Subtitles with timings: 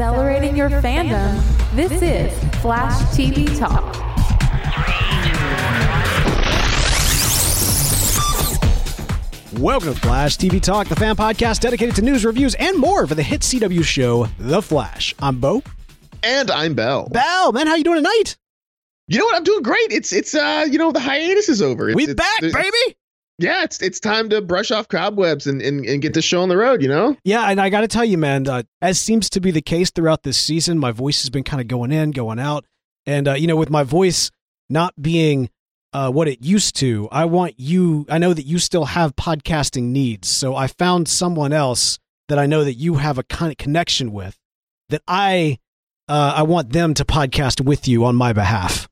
[0.00, 1.38] Accelerating your fandom.
[1.72, 3.84] This is Flash TV Talk.
[9.60, 13.14] Welcome to Flash TV Talk, the fan podcast dedicated to news, reviews, and more for
[13.14, 15.14] the hit CW show, The Flash.
[15.18, 15.62] I'm Bo.
[16.22, 17.06] And I'm Bell.
[17.10, 18.38] Bell, man, how you doing tonight?
[19.06, 19.36] You know what?
[19.36, 19.92] I'm doing great.
[19.92, 21.90] It's it's uh you know the hiatus is over.
[21.90, 22.96] It's, we it's, back, it's, baby.
[23.40, 26.50] Yeah, it's it's time to brush off cobwebs and, and, and get the show on
[26.50, 26.82] the road.
[26.82, 27.16] You know.
[27.24, 29.90] Yeah, and I got to tell you, man, uh, as seems to be the case
[29.90, 32.66] throughout this season, my voice has been kind of going in, going out,
[33.06, 34.30] and uh, you know, with my voice
[34.68, 35.48] not being
[35.94, 38.04] uh, what it used to, I want you.
[38.10, 42.44] I know that you still have podcasting needs, so I found someone else that I
[42.44, 44.36] know that you have a kind of connection with.
[44.90, 45.58] That I
[46.08, 48.86] uh, I want them to podcast with you on my behalf.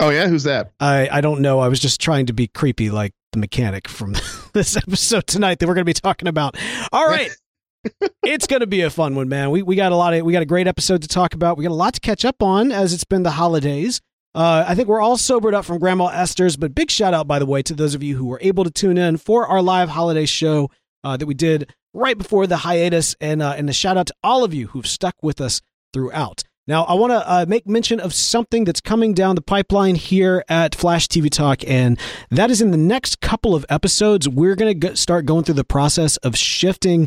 [0.00, 0.72] Oh yeah, who's that?
[0.80, 1.60] I I don't know.
[1.60, 4.14] I was just trying to be creepy, like the mechanic from
[4.52, 6.56] this episode tonight that we're going to be talking about.
[6.92, 7.30] All right.
[8.24, 9.50] it's going to be a fun one, man.
[9.50, 11.56] We we got a lot of we got a great episode to talk about.
[11.56, 14.00] We got a lot to catch up on as it's been the holidays.
[14.34, 17.38] Uh, I think we're all sobered up from Grandma Esther's, but big shout out, by
[17.38, 19.88] the way, to those of you who were able to tune in for our live
[19.88, 20.70] holiday show
[21.04, 24.14] uh, that we did right before the hiatus, and uh, and a shout out to
[24.24, 26.42] all of you who've stuck with us throughout.
[26.68, 30.44] Now, I want to uh, make mention of something that's coming down the pipeline here
[30.48, 31.96] at Flash TV Talk, and
[32.30, 34.28] that is in the next couple of episodes.
[34.28, 37.06] We're going to start going through the process of shifting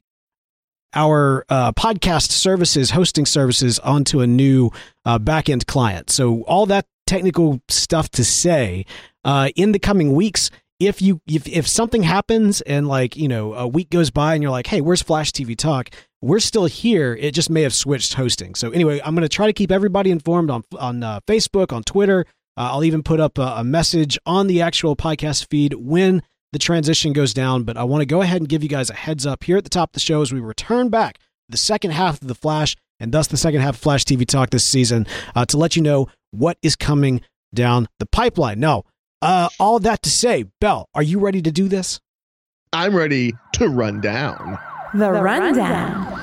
[0.93, 4.71] our uh, podcast services, hosting services, onto a new
[5.03, 6.09] uh, backend client.
[6.09, 8.85] So, all that technical stuff to say
[9.25, 10.51] uh, in the coming weeks.
[10.79, 14.41] If you if if something happens and like you know a week goes by and
[14.41, 15.89] you're like, hey, where's Flash TV Talk?
[16.21, 17.15] we're still here.
[17.19, 18.55] It just may have switched hosting.
[18.55, 21.83] So anyway, I'm going to try to keep everybody informed on on uh, Facebook, on
[21.83, 22.25] Twitter.
[22.57, 26.59] Uh, I'll even put up a, a, message on the actual podcast feed when the
[26.59, 27.63] transition goes down.
[27.63, 29.63] But I want to go ahead and give you guys a heads up here at
[29.63, 32.75] the top of the show as we return back the second half of the Flash
[32.99, 35.81] and thus the second half of Flash TV Talk this season uh, to let you
[35.81, 37.21] know what is coming
[37.53, 38.59] down the pipeline.
[38.59, 38.83] Now,
[39.21, 41.99] uh, all that to say, Bell, are you ready to do this?
[42.71, 44.59] I'm ready to run down.
[44.93, 46.15] The, the Rundown.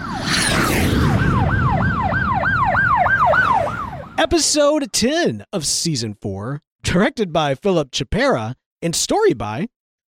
[4.19, 9.69] Episode 10 of Season 4, directed by Philip Chipera and story by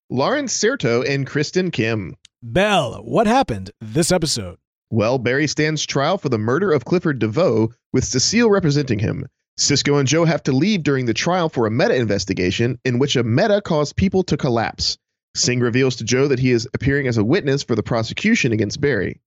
[0.09, 2.15] Lauren Certo and Kristen Kim.
[2.41, 4.57] Bell, what happened this episode?
[4.89, 9.25] Well, Barry stands trial for the murder of Clifford DeVoe, with Cecile representing him.
[9.59, 13.15] Cisco and Joe have to leave during the trial for a meta investigation in which
[13.15, 14.99] a meta caused people to collapse.
[15.35, 18.79] Singh reveals to Joe that he is appearing as a witness for the prosecution against
[18.79, 19.19] Barry.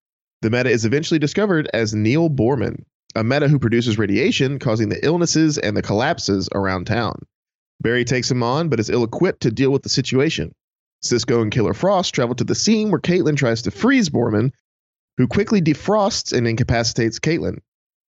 [0.43, 2.85] The meta is eventually discovered as Neil Borman,
[3.17, 7.27] a meta who produces radiation causing the illnesses and the collapses around town.
[7.81, 10.55] Barry takes him on, but is ill equipped to deal with the situation.
[11.03, 14.53] Cisco and Killer Frost travel to the scene where Caitlin tries to freeze Borman,
[15.17, 17.59] who quickly defrosts and incapacitates Caitlin.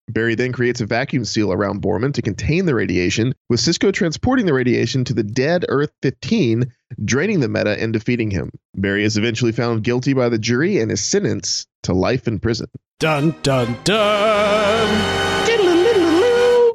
[0.09, 4.45] Barry then creates a vacuum seal around Borman to contain the radiation, with Cisco transporting
[4.45, 6.72] the radiation to the dead Earth 15,
[7.06, 8.51] draining the meta and defeating him.
[8.75, 12.67] Barry is eventually found guilty by the jury and is sentenced to life in prison.
[13.00, 15.21] Dun dun dun!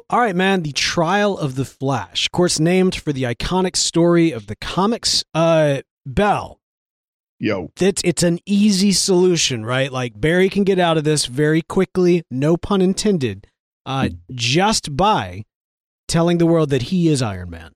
[0.09, 0.63] All right, man.
[0.63, 5.25] The Trial of the Flash, of course, named for the iconic story of the comics.
[5.33, 6.61] Uh, Bell,
[7.39, 7.71] Yo.
[7.79, 9.91] It's it's an easy solution, right?
[9.91, 13.47] Like Barry can get out of this very quickly, no pun intended,
[13.85, 15.43] uh, just by
[16.07, 17.73] telling the world that he is Iron Man.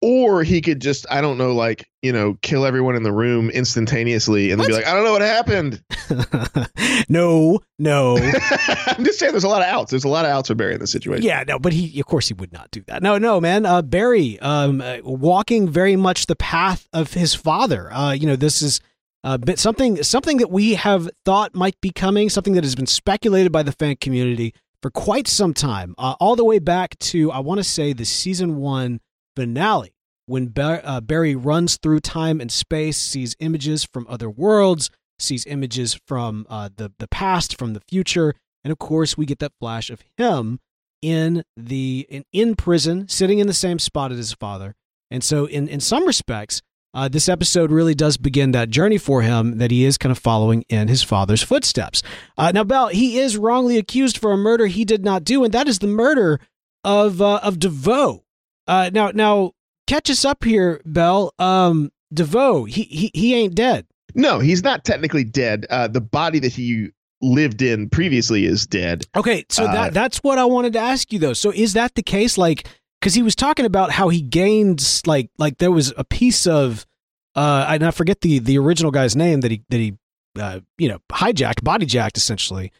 [0.00, 3.48] Or he could just, I don't know, like, you know, kill everyone in the room
[3.48, 5.82] instantaneously and then be like, I don't know what happened.
[7.08, 8.16] no, no.
[8.86, 9.90] I'm just saying there's a lot of outs.
[9.90, 11.24] There's a lot of outs for Barry in this situation.
[11.24, 13.02] Yeah, no, but he, of course, he would not do that.
[13.02, 13.64] No, no, man.
[13.64, 17.90] Uh, Barry, um, uh, walking very much the path of his father.
[17.90, 18.80] Uh, you know, this is
[19.24, 22.86] Uh, but something something that we have thought might be coming, something that has been
[22.86, 27.32] speculated by the fan community for quite some time, uh, all the way back to
[27.32, 29.00] I want to say the season one
[29.34, 29.94] finale
[30.26, 35.46] when Bar- uh, Barry runs through time and space, sees images from other worlds, sees
[35.46, 39.52] images from uh, the the past, from the future, and of course we get that
[39.58, 40.60] flash of him
[41.00, 44.74] in the in, in prison, sitting in the same spot as his father.
[45.10, 46.60] And so, in in some respects,
[46.94, 50.18] uh, this episode really does begin that journey for him that he is kind of
[50.18, 52.02] following in his father's footsteps.
[52.38, 55.52] Uh, now, Bell, he is wrongly accused for a murder he did not do, and
[55.52, 56.40] that is the murder
[56.84, 58.24] of uh, of DeVoe.
[58.66, 59.52] Uh, now, now,
[59.86, 61.34] catch us up here, Bell.
[61.38, 63.86] Um, DeVoe, he he he ain't dead.
[64.14, 65.66] No, he's not technically dead.
[65.70, 69.04] Uh, the body that he lived in previously is dead.
[69.16, 71.32] Okay, so Uh, that that's what I wanted to ask you though.
[71.32, 72.38] So is that the case?
[72.38, 72.68] Like,
[73.04, 76.86] because he was talking about how he gained like like there was a piece of
[77.34, 79.98] uh, and I forget the the original guy's name that he that he
[80.40, 82.72] uh, you know hijacked, body jacked essentially.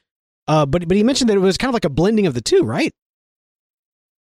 [0.49, 2.41] Uh, but but he mentioned that it was kind of like a blending of the
[2.41, 2.91] two, right?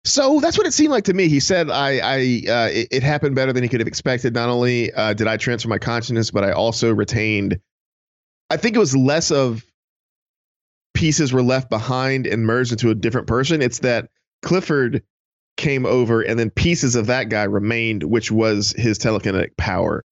[0.04, 1.28] So that's what it seemed like to me.
[1.28, 2.16] He said, "I, I,
[2.52, 4.34] uh, it, it happened better than he could have expected.
[4.34, 7.58] Not only uh, did I transfer my consciousness, but I also retained.
[8.50, 9.64] I think it was less of
[10.92, 13.62] pieces were left behind and merged into a different person.
[13.62, 14.10] It's that
[14.42, 15.02] Clifford
[15.56, 20.02] came over, and then pieces of that guy remained, which was his telekinetic power.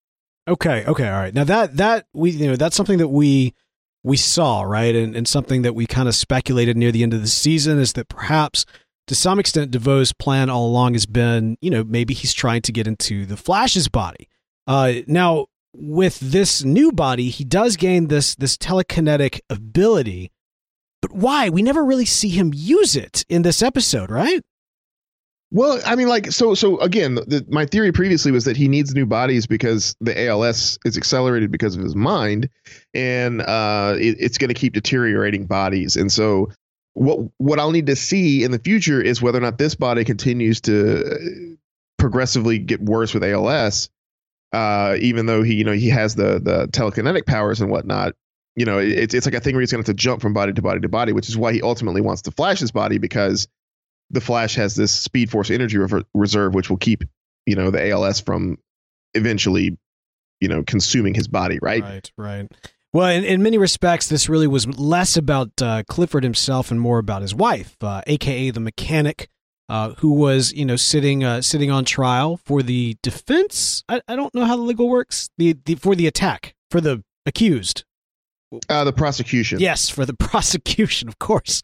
[0.49, 1.35] Okay, okay, all right.
[1.35, 3.55] Now that that we you know that's something that we
[4.03, 7.21] we saw right, and and something that we kind of speculated near the end of
[7.21, 8.65] the season is that perhaps
[9.07, 12.73] to some extent DeVoe's plan all along has been you know maybe he's trying to
[12.73, 14.29] get into the Flash's body.
[14.67, 20.33] Uh, now with this new body, he does gain this this telekinetic ability,
[21.01, 21.49] but why?
[21.49, 24.43] We never really see him use it in this episode, right?
[25.55, 28.95] Well, I mean, like, so, so again, the, my theory previously was that he needs
[28.95, 32.49] new bodies because the ALS is accelerated because of his mind,
[32.95, 35.97] and uh, it, it's going to keep deteriorating bodies.
[35.97, 36.51] And so,
[36.95, 40.05] what what I'll need to see in the future is whether or not this body
[40.05, 41.55] continues to uh,
[41.99, 43.91] progressively get worse with ALS,
[44.55, 48.15] uh, even though he, you know, he has the the telekinetic powers and whatnot.
[48.57, 50.23] You know, it, it's it's like a thing where he's going to have to jump
[50.23, 52.73] from body to body to body, which is why he ultimately wants to flash his
[52.73, 53.49] body because
[54.13, 57.05] the Flash has this Speed Force energy rever- reserve, which will keep
[57.47, 58.59] you know the ALS from
[59.15, 59.77] eventually,
[60.41, 61.59] you know, consuming his body.
[61.61, 61.83] Right.
[61.83, 62.53] Right, right.
[62.95, 66.99] Well, in, in many respects, this really was less about uh, Clifford himself and more
[66.99, 69.29] about his wife, uh, aka the mechanic,
[69.69, 73.83] uh, who was you know sitting uh, sitting on trial for the defense.
[73.89, 75.31] I, I don't know how the legal works.
[75.39, 77.85] The, the for the attack for the accused.
[78.69, 79.61] Uh, the prosecution.
[79.61, 81.63] Yes, for the prosecution, of course.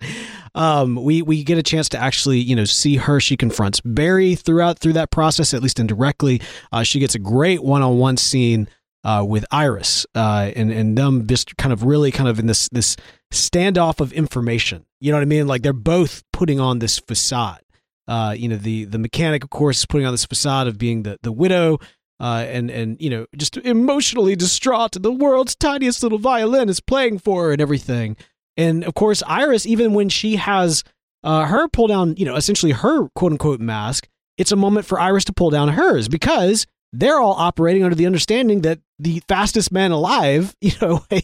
[0.55, 3.21] Um, we we get a chance to actually, you know, see her.
[3.21, 6.41] She confronts Barry throughout through that process, at least indirectly.
[6.73, 8.69] Uh, she gets a great one on one scene
[9.05, 12.69] uh, with Iris, uh, and and them just kind of really kind of in this
[12.71, 12.97] this
[13.33, 14.85] standoff of information.
[15.01, 15.47] You know what I mean?
[15.47, 17.61] Like they're both putting on this facade.
[18.07, 21.03] Uh, you know, the the mechanic, of course, is putting on this facade of being
[21.03, 21.79] the the widow
[22.21, 24.93] uh, and and you know just emotionally distraught.
[25.01, 28.17] The world's tiniest little violin is playing for her and everything.
[28.57, 30.83] And of course, Iris, even when she has
[31.23, 35.01] uh, her pull down, you know, essentially her quote unquote mask, it's a moment for
[35.01, 39.71] Iris to pull down hers because they're all operating under the understanding that the fastest
[39.71, 41.23] man alive, you know, a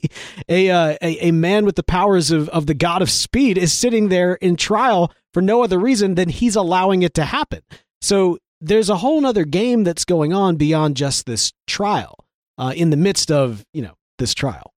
[0.49, 3.73] a uh, a, a man with the powers of, of the god of speed, is
[3.73, 7.63] sitting there in trial for no other reason than he's allowing it to happen.
[8.01, 12.25] So there's a whole other game that's going on beyond just this trial
[12.59, 14.73] uh, in the midst of you know this trial.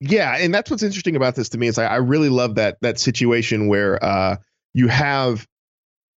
[0.00, 2.78] Yeah, and that's what's interesting about this to me is I, I really love that
[2.82, 4.36] that situation where uh,
[4.74, 5.46] you have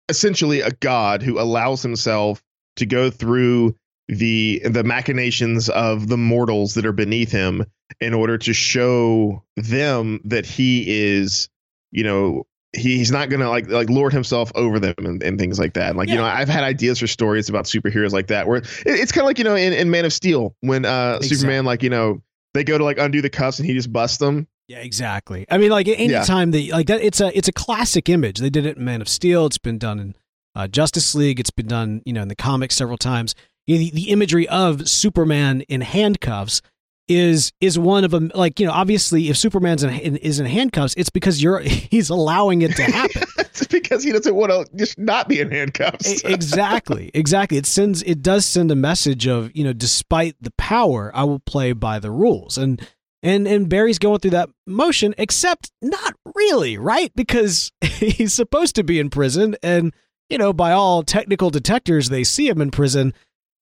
[0.07, 2.43] essentially a god who allows himself
[2.75, 3.75] to go through
[4.07, 7.65] the the machinations of the mortals that are beneath him
[7.99, 11.49] in order to show them that he is,
[11.91, 15.57] you know, he, he's not gonna like like lord himself over them and, and things
[15.59, 15.95] like that.
[15.95, 19.11] Like you know, I've had ideas for stories about superheroes like that where it, it's
[19.11, 21.37] kind of like you know in, in Man of Steel when uh Exactly.
[21.37, 22.21] Superman like you know
[22.53, 24.47] they go to like undo the cuffs and he just busts them.
[24.67, 25.45] Yeah, exactly.
[25.51, 26.23] I mean, like any Yeah.
[26.23, 28.39] time that like that, it's a it's a classic image.
[28.39, 29.45] They did it in Man of Steel.
[29.45, 30.15] It's been done in
[30.55, 31.39] uh, Justice League.
[31.39, 33.35] It's been done, you know, in the comics several times.
[33.67, 36.61] You know, the, the imagery of Superman in handcuffs
[37.07, 38.31] is is one of them.
[38.33, 42.09] Like you know, obviously, if Superman's in, in, is in handcuffs, it's because you're he's
[42.09, 43.23] allowing it to happen.
[43.39, 46.23] it's because he doesn't want to just not be in handcuffs.
[46.35, 51.11] Exactly exactly it sends it does send a message of you know despite the power
[51.13, 52.85] i will play by the rules and
[53.23, 58.83] and and barry's going through that motion except not really right because he's supposed to
[58.83, 59.93] be in prison and
[60.29, 63.13] you know by all technical detectors they see him in prison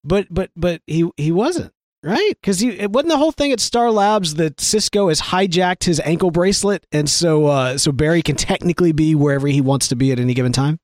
[0.04, 1.73] but but but he he wasn't
[2.04, 2.34] right?
[2.40, 6.30] Because it wasn't the whole thing at Star Labs that Cisco has hijacked his ankle
[6.30, 10.20] bracelet, and so uh, so Barry can technically be wherever he wants to be at
[10.20, 10.80] any given time.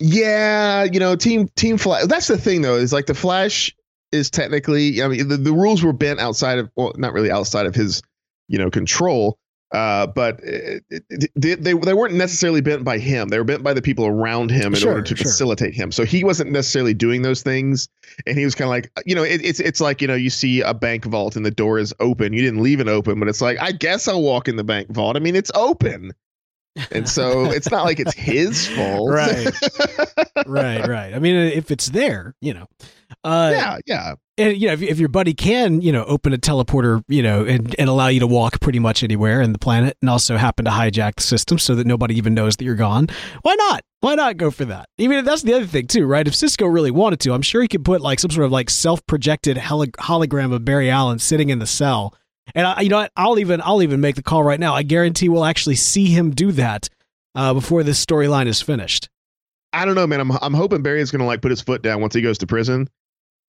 [0.00, 2.06] Yeah, you know, team team Flash.
[2.06, 3.74] That's the thing though, is like the Flash
[4.12, 5.02] is technically.
[5.02, 8.02] I mean, the, the rules were bent outside of, well, not really outside of his,
[8.46, 9.38] you know, control.
[9.70, 13.28] Uh, but it, it, they, they they weren't necessarily bent by him.
[13.28, 15.24] They were bent by the people around him in Sure, order to sure.
[15.24, 15.92] facilitate him.
[15.92, 17.86] So he wasn't necessarily doing those things,
[18.26, 20.30] and he was kind of like, you know, it, it's it's like you know, you
[20.30, 22.32] see a bank vault and the door is open.
[22.32, 24.88] You didn't leave it open, but it's like, I guess I'll walk in the bank
[24.90, 25.16] vault.
[25.16, 26.12] I mean, it's open,
[26.90, 29.46] and so it's not like it's his fault, Right.
[30.46, 31.14] right, right.
[31.14, 32.66] I mean, if it's there, you know.
[33.24, 34.14] Uh, yeah, yeah.
[34.36, 37.44] and you know, if, if your buddy can, you know, open a teleporter, you know,
[37.44, 40.64] and, and allow you to walk pretty much anywhere in the planet, and also happen
[40.66, 43.08] to hijack the system so that nobody even knows that you're gone,
[43.42, 43.82] why not?
[44.00, 44.88] Why not go for that?
[44.98, 46.26] Even if that's the other thing too, right?
[46.28, 48.70] If Cisco really wanted to, I'm sure he could put like some sort of like
[48.70, 52.14] self-projected hologram of Barry Allen sitting in the cell.
[52.54, 53.12] And I, you know, what?
[53.16, 54.74] I'll even I'll even make the call right now.
[54.74, 56.88] I guarantee we'll actually see him do that
[57.34, 59.08] uh, before this storyline is finished.
[59.72, 60.20] I don't know, man.
[60.20, 62.46] I'm I'm hoping Barry is gonna like put his foot down once he goes to
[62.46, 62.88] prison,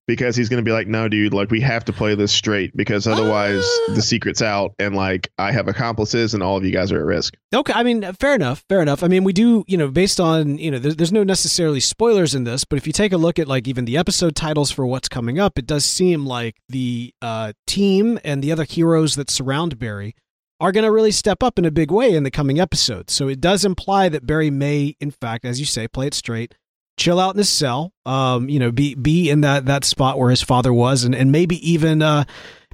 [0.09, 3.05] because he's gonna be like, no, dude, like we have to play this straight because
[3.05, 3.93] otherwise Ah.
[3.93, 7.05] the secret's out and like I have accomplices and all of you guys are at
[7.05, 7.35] risk.
[7.53, 9.03] Okay, I mean, fair enough, fair enough.
[9.03, 12.33] I mean, we do, you know, based on, you know, there's, there's no necessarily spoilers
[12.33, 14.85] in this, but if you take a look at like even the episode titles for
[14.87, 19.29] what's coming up, it does seem like the uh, team and the other heroes that
[19.29, 20.15] surround Barry
[20.59, 23.13] are going to really step up in a big way in the coming episodes.
[23.13, 26.55] So it does imply that Barry may, in fact, as you say, play it straight,
[26.99, 30.29] chill out in his cell, um, you know, be be in that that spot where
[30.29, 32.01] his father was, and and maybe even.
[32.01, 32.25] Uh,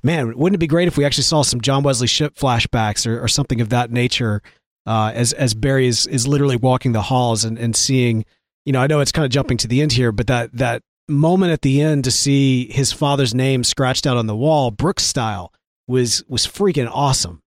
[0.03, 3.23] Man, wouldn't it be great if we actually saw some John Wesley Shipp flashbacks or,
[3.23, 4.43] or something of that nature
[4.85, 8.23] uh, as as Barry is is literally walking the halls and, and seeing,
[8.65, 10.83] you know, I know it's kind of jumping to the end here, but that that
[11.07, 15.03] moment at the end to see his father's name scratched out on the wall, Brooks
[15.03, 15.51] style,
[15.87, 17.41] was was freaking awesome.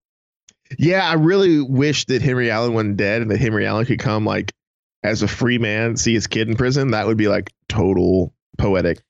[0.77, 4.25] Yeah, I really wish that Henry Allen wasn't dead and that Henry Allen could come
[4.25, 4.53] like
[5.03, 6.91] as a free man, see his kid in prison.
[6.91, 9.01] That would be like total poetic,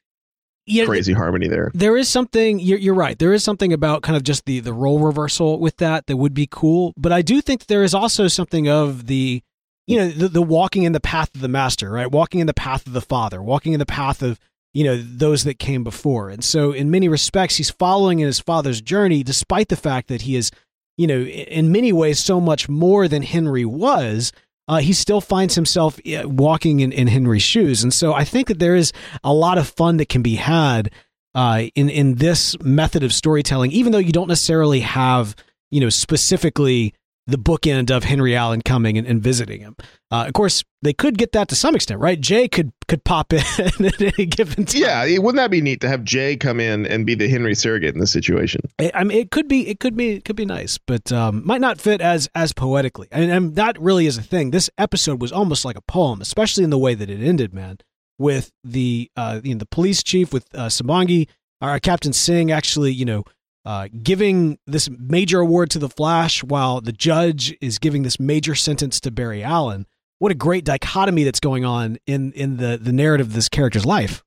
[0.68, 1.72] Yeah, crazy harmony there.
[1.74, 4.74] there is something you're, you're right there is something about kind of just the the
[4.74, 8.28] role reversal with that that would be cool but i do think there is also
[8.28, 9.42] something of the
[9.88, 12.54] you know the, the walking in the path of the master right walking in the
[12.54, 14.40] path of the father walking in the path of
[14.76, 18.40] you know those that came before and so in many respects he's following in his
[18.40, 20.52] father's journey despite the fact that he is
[20.96, 24.32] you know in many ways so much more than henry was
[24.70, 27.84] uh, he still finds himself uh, walking in, in henry's shoes.
[27.84, 30.92] And so i think that there is a lot of fun that can be had
[31.36, 35.36] uh, in in this method of storytelling, even though you don't necessarily have
[35.72, 36.94] you know specifically
[37.28, 39.76] the bookend of Henry Allen coming and, and visiting him.
[40.12, 42.20] Uh, of course, they could get that to some extent, right?
[42.20, 44.82] Jay could could pop in at any given time.
[44.82, 47.54] Yeah, it, wouldn't that be neat to have Jay come in and be the Henry
[47.54, 48.62] surrogate in this situation?
[48.80, 51.46] I I mean, it could be, it could be, it could be nice, but um,
[51.46, 53.08] might not fit as as poetically.
[53.12, 54.52] And, and that really is a thing.
[54.52, 57.78] This episode was almost like a poem, especially in the way that it ended, man.
[58.18, 61.30] With the uh, you know, the police chief with uh, Sabongi,
[61.62, 63.24] our Captain Singh actually, you know,
[63.66, 68.56] uh, giving this major award to the Flash, while the judge is giving this major
[68.56, 69.86] sentence to Barry Allen.
[70.20, 73.86] What a great dichotomy that's going on in in the the narrative of this character's
[73.86, 74.24] life.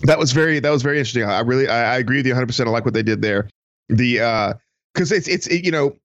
[0.00, 1.24] That was very that was very interesting.
[1.24, 2.46] I really I, I agree with you 100.
[2.46, 3.48] percent I like what they did there.
[3.88, 4.54] The uh
[4.92, 5.96] because it's it's it, you know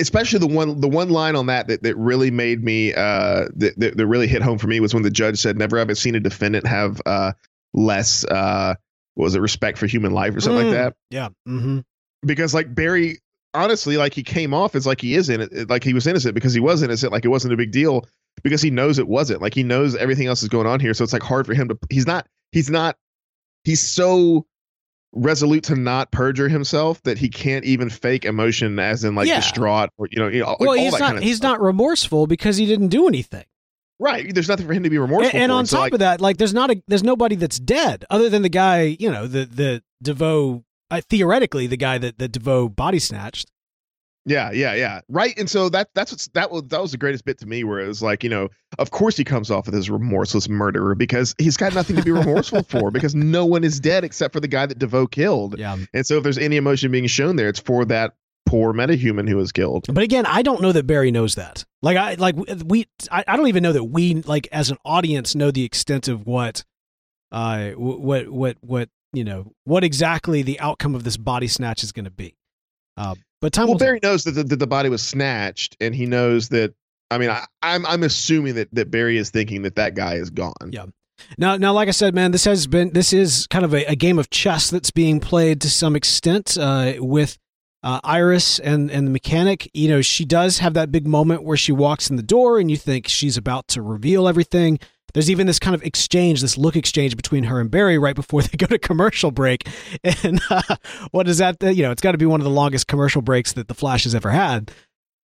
[0.00, 3.74] especially the one the one line on that that, that really made me uh that,
[3.78, 5.94] that that really hit home for me was when the judge said never have I
[5.94, 7.32] seen a defendant have uh
[7.74, 8.74] less uh
[9.18, 10.70] what was it respect for human life or something Mm.
[10.70, 11.28] like that Yeah.
[11.48, 11.80] Mm-hmm.
[12.24, 13.18] because like Barry
[13.52, 16.34] honestly like he came off as like he is in it like he was innocent
[16.34, 18.06] because he was innocent like it wasn't a big deal
[18.44, 21.02] because he knows it wasn't like he knows everything else is going on here so
[21.02, 22.96] it's like hard for him to he's not he's not
[23.64, 24.46] he's so
[25.12, 29.36] resolute to not perjure himself that he can't even fake emotion as in like Yeah.
[29.40, 31.52] distraught or you know, you know like Well, all he's not kind of he's stuff.
[31.52, 33.44] not remorseful because he didn't do anything.
[33.98, 35.98] Right there's nothing for him to be remorseful And, and on So, top like, of
[36.00, 39.26] that, like there's not a there's nobody that's dead other than the guy, you know,
[39.26, 43.50] the the DeVoe uh, theoretically the guy that the DeVoe body snatched.
[44.24, 45.00] Yeah, yeah, yeah.
[45.08, 45.38] Right.
[45.38, 47.80] And so that that's what's that was that was the greatest bit to me where
[47.80, 51.34] it was like, you know, of course he comes off with his remorseless murderer because
[51.38, 54.48] he's got nothing to be remorseful for because no one is dead except for the
[54.48, 55.58] guy that DeVoe killed.
[55.58, 55.76] Yeah.
[55.94, 58.14] And so if there's any emotion being shown there, it's for that
[58.48, 59.86] poor metahuman who was killed.
[59.92, 61.64] But again, I don't know that Barry knows that.
[61.82, 65.34] Like I like we I, I don't even know that we like as an audience
[65.34, 66.64] know the extent of what
[67.30, 71.92] uh what what what you know what exactly the outcome of this body snatch is
[71.92, 72.36] going to be.
[72.96, 73.78] Uh, but time Well.
[73.78, 76.74] Barry knows that the, that the body was snatched and he knows that
[77.10, 80.30] I mean, I, I'm I'm assuming that that Barry is thinking that that guy is
[80.30, 80.70] gone.
[80.70, 80.86] Yeah.
[81.36, 83.96] Now, now, like I said, man, this has been this is kind of a, a
[83.96, 87.38] game of chess that's being played to some extent uh, with
[87.82, 89.70] uh, Iris and and the mechanic.
[89.74, 92.70] You know, she does have that big moment where she walks in the door, and
[92.70, 94.78] you think she's about to reveal everything.
[95.14, 98.42] There's even this kind of exchange, this look exchange between her and Barry right before
[98.42, 99.66] they go to commercial break.
[100.22, 100.76] And uh,
[101.12, 101.62] what is that?
[101.62, 104.04] You know, it's got to be one of the longest commercial breaks that the Flash
[104.04, 104.70] has ever had.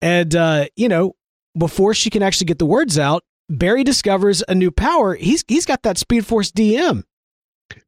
[0.00, 1.16] And uh, you know,
[1.56, 5.14] before she can actually get the words out, Barry discovers a new power.
[5.14, 7.04] He's he's got that Speed Force DM.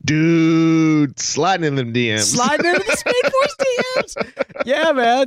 [0.05, 2.35] Dude, sliding in them DMs.
[2.35, 3.57] Sliding into the Speed Force
[4.25, 4.67] DMs.
[4.67, 5.27] Yeah, man.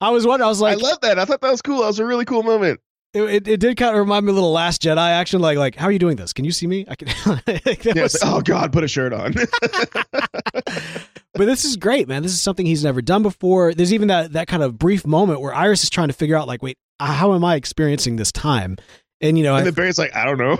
[0.00, 0.46] I was wondering.
[0.46, 1.18] I was like, I love that.
[1.18, 1.80] I thought that was cool.
[1.80, 2.80] That was a really cool moment.
[3.14, 5.40] It, it, it, did kind of remind me a little Last Jedi action.
[5.40, 6.34] Like, like, how are you doing this?
[6.34, 6.84] Can you see me?
[6.88, 7.08] I can.
[7.82, 9.32] yeah, was, oh God, put a shirt on.
[9.72, 12.22] but this is great, man.
[12.22, 13.72] This is something he's never done before.
[13.72, 16.46] There's even that that kind of brief moment where Iris is trying to figure out,
[16.46, 18.76] like, wait, how am I experiencing this time?
[19.22, 20.58] And you know, and the Barry's like, I don't know.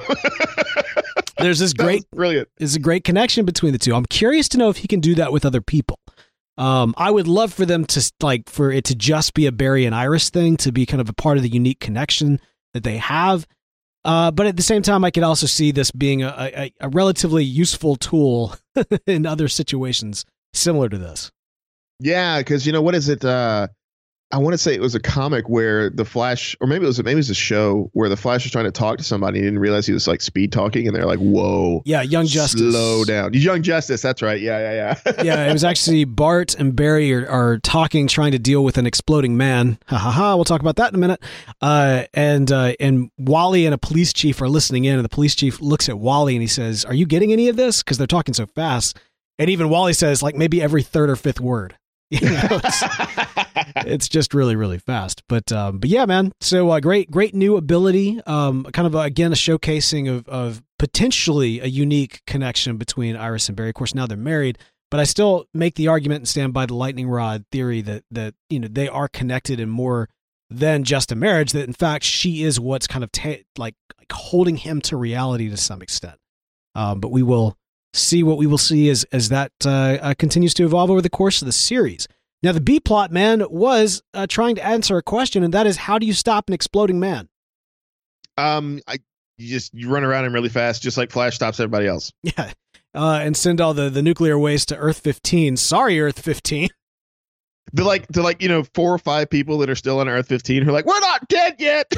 [1.38, 2.48] There's this great, brilliant.
[2.58, 3.94] There's a great connection between the two.
[3.94, 5.98] I'm curious to know if he can do that with other people.
[6.56, 9.84] Um, I would love for them to like for it to just be a Barry
[9.84, 12.40] and Iris thing, to be kind of a part of the unique connection
[12.74, 13.46] that they have.
[14.04, 16.88] Uh, but at the same time, I could also see this being a, a, a
[16.88, 18.54] relatively useful tool
[19.06, 21.30] in other situations similar to this.
[22.00, 23.24] Yeah, because you know what is it?
[23.24, 23.68] Uh,
[24.30, 26.98] I want to say it was a comic where the Flash, or maybe it was
[26.98, 29.38] maybe it was a show where the Flash was trying to talk to somebody.
[29.38, 32.60] and didn't realize he was like speed talking, and they're like, "Whoa, yeah, Young Justice,
[32.60, 34.38] slow down, Young Justice." That's right.
[34.38, 35.22] Yeah, yeah, yeah.
[35.24, 38.86] yeah, it was actually Bart and Barry are, are, talking, trying to deal with an
[38.86, 39.78] exploding man.
[39.86, 40.34] Ha ha ha.
[40.36, 41.22] We'll talk about that in a minute.
[41.62, 45.34] Uh, and uh, and Wally and a police chief are listening in, and the police
[45.34, 48.06] chief looks at Wally and he says, "Are you getting any of this?" Because they're
[48.06, 48.98] talking so fast.
[49.38, 51.77] And even Wally says, like maybe every third or fifth word.
[52.20, 52.82] You know, it's,
[53.86, 55.22] it's, just really, really fast.
[55.28, 56.32] But um, but yeah, man.
[56.40, 58.18] So uh, great, great new ability.
[58.26, 63.48] Um, kind of uh, again a showcasing of of potentially a unique connection between Iris
[63.48, 63.68] and Barry.
[63.68, 64.56] Of course, now they're married,
[64.90, 68.34] but I still make the argument and stand by the lightning rod theory that that
[68.48, 70.08] you know they are connected in more
[70.48, 71.52] than just a marriage.
[71.52, 75.50] That in fact she is what's kind of ta- like like holding him to reality
[75.50, 76.16] to some extent.
[76.74, 77.58] Um, but we will
[77.92, 81.10] see what we will see as as that uh, uh, continues to evolve over the
[81.10, 82.08] course of the series.
[82.42, 85.76] Now, the B plot man was uh, trying to answer a question, and that is,
[85.76, 87.28] how do you stop an exploding man?
[88.36, 88.98] Um, I
[89.36, 92.12] you just you run around him really fast, just like Flash stops everybody else.
[92.22, 92.52] Yeah,
[92.94, 95.56] uh, and send all the the nuclear waste to Earth 15.
[95.56, 96.68] Sorry, Earth 15.
[97.72, 100.28] The like the like you know four or five people that are still on Earth
[100.28, 101.86] 15 who are like we're not dead yet.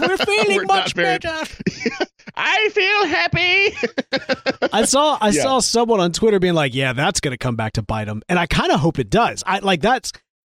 [0.00, 1.28] we're feeling we're much better.
[2.36, 4.68] I feel happy.
[4.72, 5.42] I saw I yeah.
[5.42, 8.22] saw someone on Twitter being like, "Yeah, that's going to come back to bite him,"
[8.28, 9.42] and I kind of hope it does.
[9.46, 10.12] I like that's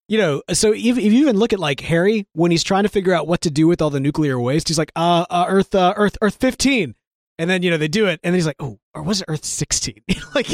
[0.07, 0.41] you know.
[0.51, 3.27] So if, if you even look at like Harry when he's trying to figure out
[3.27, 6.17] what to do with all the nuclear waste, he's like, "Uh, uh Earth, uh, Earth,
[6.21, 6.95] Earth 15."
[7.37, 9.25] And then you know they do it, and then he's like, "Oh, or was it
[9.29, 10.03] Earth 16?"
[10.35, 10.47] like,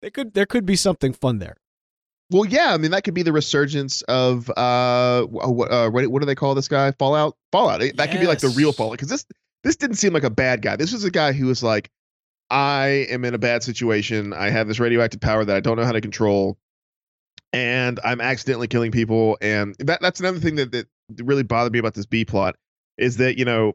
[0.00, 1.56] there could there could be something fun there.
[2.30, 6.26] Well, yeah, I mean that could be the resurgence of uh, what uh, what do
[6.26, 6.90] they call this guy?
[6.92, 7.36] Fallout.
[7.52, 7.80] Fallout.
[7.80, 8.10] That yes.
[8.10, 9.24] could be like the real Fallout because this
[9.62, 10.76] this didn't seem like a bad guy.
[10.76, 11.90] This was a guy who was like,
[12.50, 14.32] I am in a bad situation.
[14.32, 16.58] I have this radioactive power that I don't know how to control,
[17.52, 19.38] and I'm accidentally killing people.
[19.40, 22.56] And that that's another thing that that really bothered me about this B plot
[22.98, 23.74] is that you know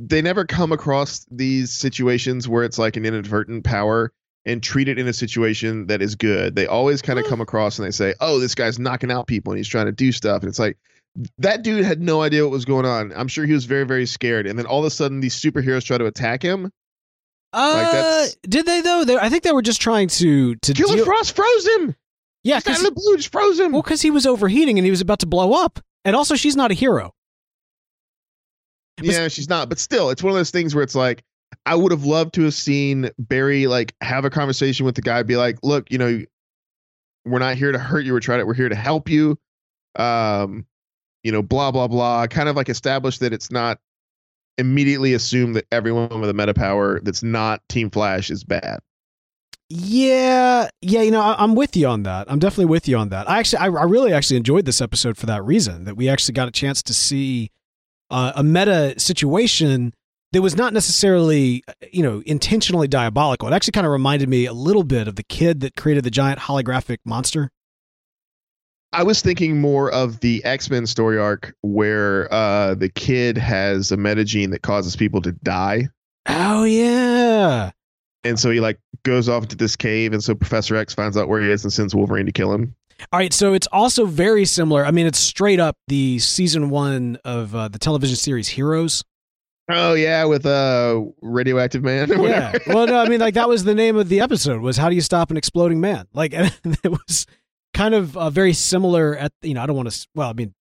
[0.00, 4.12] they never come across these situations where it's like an inadvertent power
[4.46, 6.54] and treat it in a situation that is good.
[6.54, 9.52] They always kind of come across and they say, "Oh, this guy's knocking out people
[9.52, 10.78] and he's trying to do stuff." And it's like
[11.38, 13.12] that dude had no idea what was going on.
[13.14, 14.46] I'm sure he was very very scared.
[14.46, 16.70] And then all of a sudden these superheroes try to attack him.
[17.52, 19.04] Uh, like did they though?
[19.04, 21.94] They, I think they were just trying to to Killer deal- Frost froze him.
[22.44, 23.72] Yeah, because the blue just froze him.
[23.72, 25.80] Well, because he was overheating and he was about to blow up.
[26.04, 27.12] And also, she's not a hero.
[29.02, 29.68] Yeah, she's not.
[29.68, 31.24] But still, it's one of those things where it's like
[31.64, 35.22] I would have loved to have seen Barry like have a conversation with the guy,
[35.22, 36.22] be like, "Look, you know,
[37.24, 38.12] we're not here to hurt you.
[38.12, 39.38] We're trying to, we're here to help you."
[39.96, 40.66] Um,
[41.22, 42.26] you know, blah blah blah.
[42.26, 43.78] Kind of like establish that it's not
[44.58, 48.80] immediately assume that everyone with a meta power that's not Team Flash is bad.
[49.68, 52.30] Yeah, yeah, you know, I, am with you on that.
[52.30, 53.28] I'm definitely with you on that.
[53.28, 56.34] I actually, I, I, really actually enjoyed this episode for that reason that we actually
[56.34, 57.50] got a chance to see
[58.08, 59.92] uh, a meta situation
[60.32, 61.62] that was not necessarily,
[61.92, 63.48] you know, intentionally diabolical.
[63.48, 66.10] It actually kind of reminded me a little bit of the kid that created the
[66.10, 67.50] giant holographic monster.
[68.92, 73.92] I was thinking more of the X Men story arc where uh, the kid has
[73.92, 75.88] a metagene that causes people to die.
[76.26, 77.72] Oh yeah.
[78.24, 81.28] And so he like goes off into this cave, and so Professor X finds out
[81.28, 82.74] where he is and sends Wolverine to kill him.
[83.12, 84.84] All right, so it's also very similar.
[84.84, 89.04] I mean, it's straight up the season one of uh, the television series Heroes
[89.68, 92.08] Oh yeah, with uh radioactive man.
[92.08, 92.56] yeah.
[92.66, 94.94] Well, no, I mean like that was the name of the episode was how do
[94.94, 96.06] you stop an exploding man?
[96.12, 96.52] Like it
[96.84, 97.26] was
[97.74, 100.54] kind of uh, very similar at you know I don't want to well I mean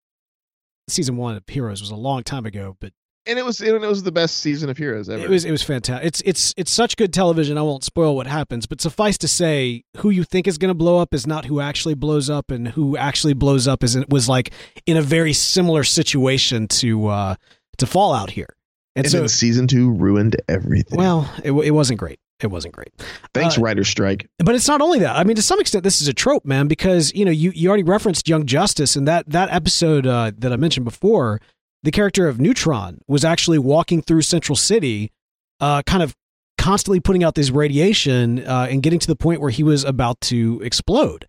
[0.89, 2.93] season one of Heroes was a long time ago, but
[3.27, 5.23] and it was it was the best season of Heroes ever.
[5.23, 6.07] It was it was fantastic.
[6.07, 7.57] It's it's it's such good television.
[7.57, 10.75] I won't spoil what happens, but suffice to say, who you think is going to
[10.75, 14.29] blow up is not who actually blows up, and who actually blows up is was
[14.29, 14.53] like
[14.87, 17.35] in a very similar situation to uh
[17.79, 18.55] to Fallout here.
[18.97, 20.99] And, and so season two ruined everything.
[20.99, 22.21] Well, it, it wasn't great.
[22.41, 22.93] It wasn't great.
[23.33, 24.29] Thanks, uh, writer strike.
[24.39, 25.17] But it's not only that.
[25.17, 27.69] I mean, to some extent, this is a trope, man, because you know you, you
[27.69, 31.41] already referenced Young Justice, and that that episode uh, that I mentioned before,
[31.83, 35.13] the character of Neutron was actually walking through Central City,
[35.61, 36.15] uh, kind of
[36.59, 40.21] constantly putting out this radiation uh, and getting to the point where he was about
[40.23, 41.27] to explode.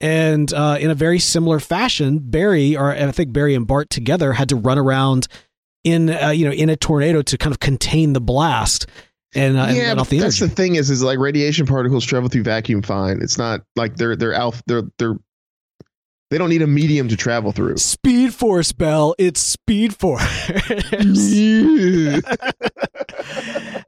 [0.00, 4.34] And uh, in a very similar fashion, Barry, or I think Barry and Bart together,
[4.34, 5.26] had to run around
[5.86, 8.86] in uh, you know in a tornado to kind of contain the blast
[9.34, 12.28] and, uh, yeah, and off the that's the thing is is like radiation particles travel
[12.28, 13.20] through vacuum fine.
[13.22, 15.14] It's not like they're they're alpha they're they're
[16.30, 17.76] they don't need a medium to travel through.
[17.76, 19.14] Speed Force, Bell.
[19.16, 20.22] It's Speed Force.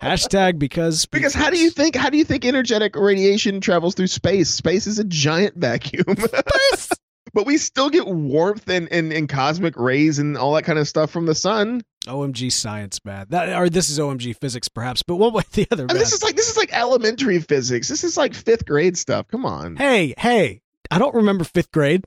[0.00, 3.96] Hashtag because speed because how do you think how do you think energetic radiation travels
[3.96, 4.50] through space?
[4.50, 6.04] Space is a giant vacuum.
[6.16, 6.90] Space
[7.38, 10.88] but we still get warmth and, and, and cosmic rays and all that kind of
[10.88, 11.84] stuff from the sun.
[12.04, 13.26] OMG science, man.
[13.28, 15.84] That or this is OMG physics, perhaps, but one way or the other.
[15.84, 17.86] And this is like this is like elementary physics.
[17.86, 19.28] This is like fifth grade stuff.
[19.28, 19.76] Come on.
[19.76, 22.04] Hey, hey, I don't remember fifth grade.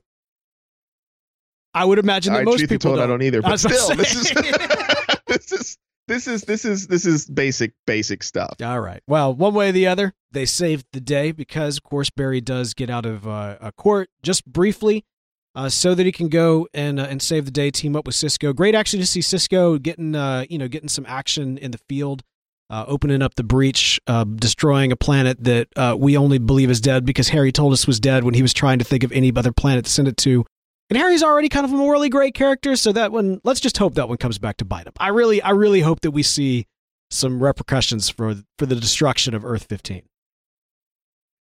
[1.72, 3.04] I would imagine that I, most people told, don't.
[3.04, 3.40] I don't either.
[3.40, 4.30] But still, this is
[5.26, 8.56] this is this is this is this is basic basic stuff.
[8.62, 9.00] All right.
[9.06, 12.74] Well, one way or the other, they saved the day because, of course, Barry does
[12.74, 15.06] get out of uh, a court just briefly
[15.54, 18.14] uh, so that he can go and uh, and save the day, team up with
[18.14, 18.52] Cisco.
[18.52, 22.22] Great actually to see Cisco getting uh, you know getting some action in the field,
[22.70, 26.80] uh, opening up the breach, uh, destroying a planet that uh, we only believe is
[26.80, 29.34] dead because Harry told us was dead when he was trying to think of any
[29.34, 30.44] other planet to send it to.
[30.90, 33.94] And Harry's already kind of a morally great character, so that one let's just hope
[33.94, 34.92] that one comes back to bite him.
[34.98, 36.66] I really I really hope that we see
[37.10, 40.02] some repercussions for for the destruction of Earth 15.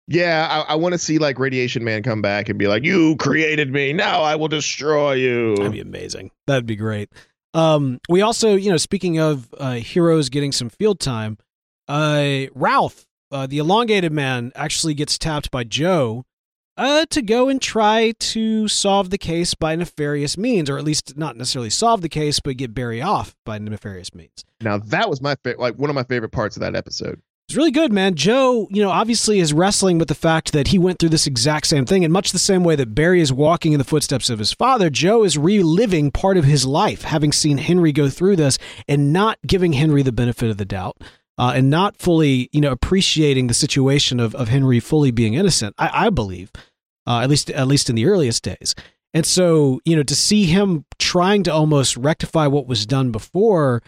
[0.09, 3.15] Yeah, I, I want to see like Radiation Man come back and be like, "You
[3.17, 3.93] created me.
[3.93, 6.31] Now I will destroy you." That'd be amazing.
[6.47, 7.09] That'd be great.
[7.53, 11.37] Um, we also, you know, speaking of uh, heroes getting some field time,
[11.87, 16.25] uh, Ralph, uh, the elongated man, actually gets tapped by Joe
[16.75, 21.17] uh, to go and try to solve the case by nefarious means, or at least
[21.17, 24.43] not necessarily solve the case, but get Barry off by nefarious means.
[24.61, 27.21] Now that was my fa- like one of my favorite parts of that episode.
[27.49, 28.13] It's really good, man.
[28.13, 31.65] Joe, you know, obviously is wrestling with the fact that he went through this exact
[31.65, 32.03] same thing.
[32.03, 34.91] In much the same way that Barry is walking in the footsteps of his father,
[34.91, 39.39] Joe is reliving part of his life, having seen Henry go through this and not
[39.47, 40.97] giving Henry the benefit of the doubt.
[41.39, 45.73] Uh, and not fully, you know, appreciating the situation of, of Henry fully being innocent.
[45.79, 46.51] I, I believe,
[47.07, 48.75] uh, at least at least in the earliest days.
[49.11, 53.81] And so, you know, to see him trying to almost rectify what was done before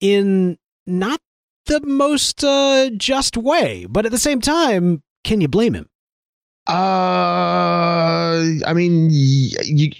[0.00, 1.20] in not
[1.66, 3.86] the most uh, just way.
[3.88, 5.88] But at the same time, can you blame him?
[6.66, 6.72] Uh,
[8.66, 9.90] I mean, you,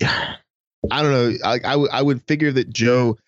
[0.91, 1.37] I don't know.
[1.45, 3.19] I, I, w- I would figure that Joe.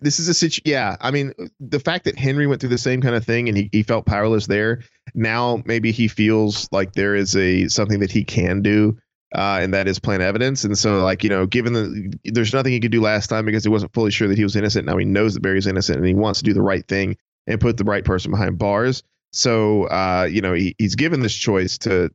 [0.00, 0.62] This is a situation.
[0.64, 3.58] Yeah, I mean, the fact that Henry went through the same kind of thing and
[3.58, 4.82] he, he felt powerless there.
[5.14, 8.96] Now maybe he feels like there is a something that he can do
[9.34, 10.64] uh, and that is plain evidence.
[10.64, 13.64] And so, like you know, given the there's nothing he could do last time because
[13.64, 14.86] he wasn't fully sure that he was innocent.
[14.86, 17.60] Now he knows that Barry's innocent, and he wants to do the right thing and
[17.60, 19.02] put the right person behind bars.
[19.32, 22.10] So, uh, you know, he, he's given this choice to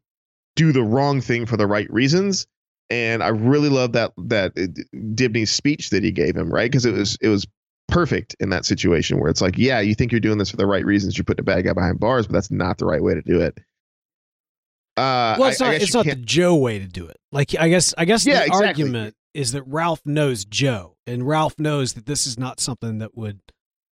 [0.56, 2.48] do the wrong thing for the right reasons.
[2.90, 4.68] And I really love that that uh,
[5.14, 6.70] Dibny's speech that he gave him, right?
[6.70, 7.48] Because it was it was
[7.88, 10.66] perfect in that situation where it's like, yeah, you think you're doing this for the
[10.66, 13.14] right reasons, you're putting a bad guy behind bars, but that's not the right way
[13.14, 13.58] to do it.
[14.98, 15.72] Uh, well, it's I, not.
[15.72, 17.18] I it's not the Joe way to do it.
[17.32, 17.94] Like, I guess.
[17.98, 18.68] I guess yeah, the exactly.
[18.68, 23.16] argument is that Ralph knows Joe, and Ralph knows that this is not something that
[23.16, 23.40] would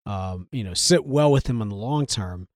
[0.06, 2.48] um, you know, sit well with him in the long term.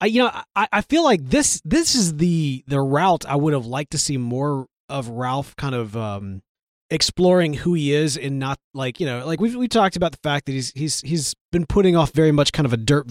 [0.00, 3.54] I, you know, I, I feel like this this is the the route I would
[3.54, 6.42] have liked to see more of Ralph kind of um,
[6.90, 10.18] exploring who he is and not like you know like we we talked about the
[10.22, 13.06] fact that he's he's he's been putting off very much kind of a dirt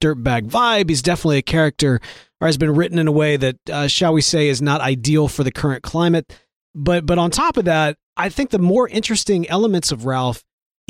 [0.00, 0.88] dirt bag vibe.
[0.88, 2.00] He's definitely a character
[2.40, 5.28] or has been written in a way that uh, shall we say is not ideal
[5.28, 6.32] for the current climate.
[6.74, 10.42] But but on top of that, I think the more interesting elements of Ralph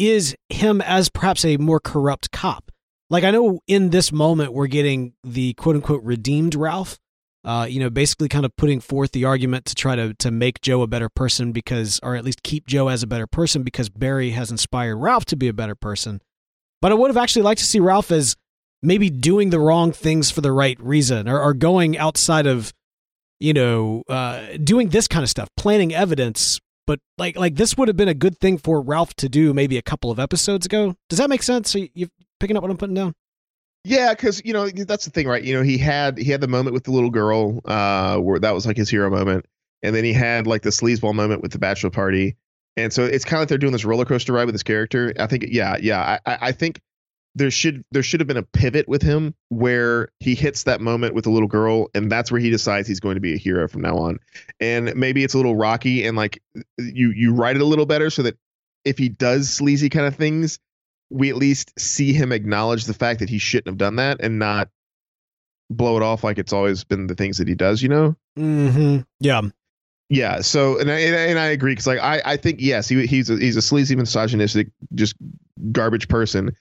[0.09, 2.71] is him as perhaps a more corrupt cop.
[3.09, 6.99] Like I know in this moment we're getting the quote unquote redeemed Ralph.
[7.43, 10.61] Uh, you know, basically kind of putting forth the argument to try to to make
[10.61, 13.89] Joe a better person because or at least keep Joe as a better person because
[13.89, 16.21] Barry has inspired Ralph to be a better person.
[16.83, 18.37] But I would have actually liked to see Ralph as
[18.83, 22.73] maybe doing the wrong things for the right reason or, or going outside of,
[23.39, 26.61] you know, uh, doing this kind of stuff, planting evidence.
[26.91, 29.79] But like, like this would have been a good thing for Ralph to do maybe
[29.79, 30.97] a couple of episodes ago.
[31.09, 31.73] Does that make sense?
[31.77, 32.09] Are you, you
[32.41, 33.15] picking up what I'm putting down?
[33.85, 35.41] Yeah, because you know that's the thing, right?
[35.41, 38.53] You know, he had he had the moment with the little girl, uh, where that
[38.55, 39.47] was like his hero moment,
[39.85, 42.37] and then he had like the sleazeball moment with the bachelor party,
[42.77, 45.15] and so it's kind of like they're doing this roller coaster ride with this character.
[45.17, 46.81] I think, yeah, yeah, I, I think
[47.35, 51.15] there should there should have been a pivot with him where he hits that moment
[51.15, 53.69] with a little girl, and that's where he decides he's going to be a hero
[53.69, 54.19] from now on.
[54.59, 56.43] And maybe it's a little rocky, and like
[56.79, 58.37] you you write it a little better so that
[58.85, 60.59] if he does sleazy kind of things,
[61.11, 64.39] we at least see him acknowledge the fact that he shouldn't have done that and
[64.39, 64.69] not
[65.69, 68.17] blow it off like it's always been the things that he does, you know?
[68.39, 68.99] Mm-hmm.
[69.21, 69.43] Yeah.
[70.09, 70.41] Yeah.
[70.41, 73.37] So, and I, and I agree because, like, I, I think yes, he, he's a,
[73.37, 75.15] he's a sleazy, misogynistic, just
[75.73, 76.57] garbage person.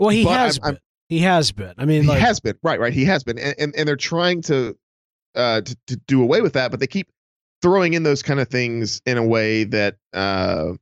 [0.00, 0.74] Well, he has I'm, been.
[0.74, 1.74] I'm, he has been.
[1.78, 2.56] I mean, he like, has been.
[2.62, 2.80] Right.
[2.80, 2.92] Right.
[2.92, 4.76] He has been, and and, and they're trying to,
[5.36, 7.08] uh, to, to do away with that, but they keep
[7.62, 10.72] throwing in those kind of things in a way that, uh,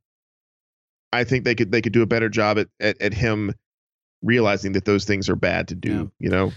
[1.13, 3.55] I think they could they could do a better job at at, at him
[4.23, 5.91] realizing that those things are bad to do.
[5.91, 6.05] Yeah.
[6.19, 6.53] You know.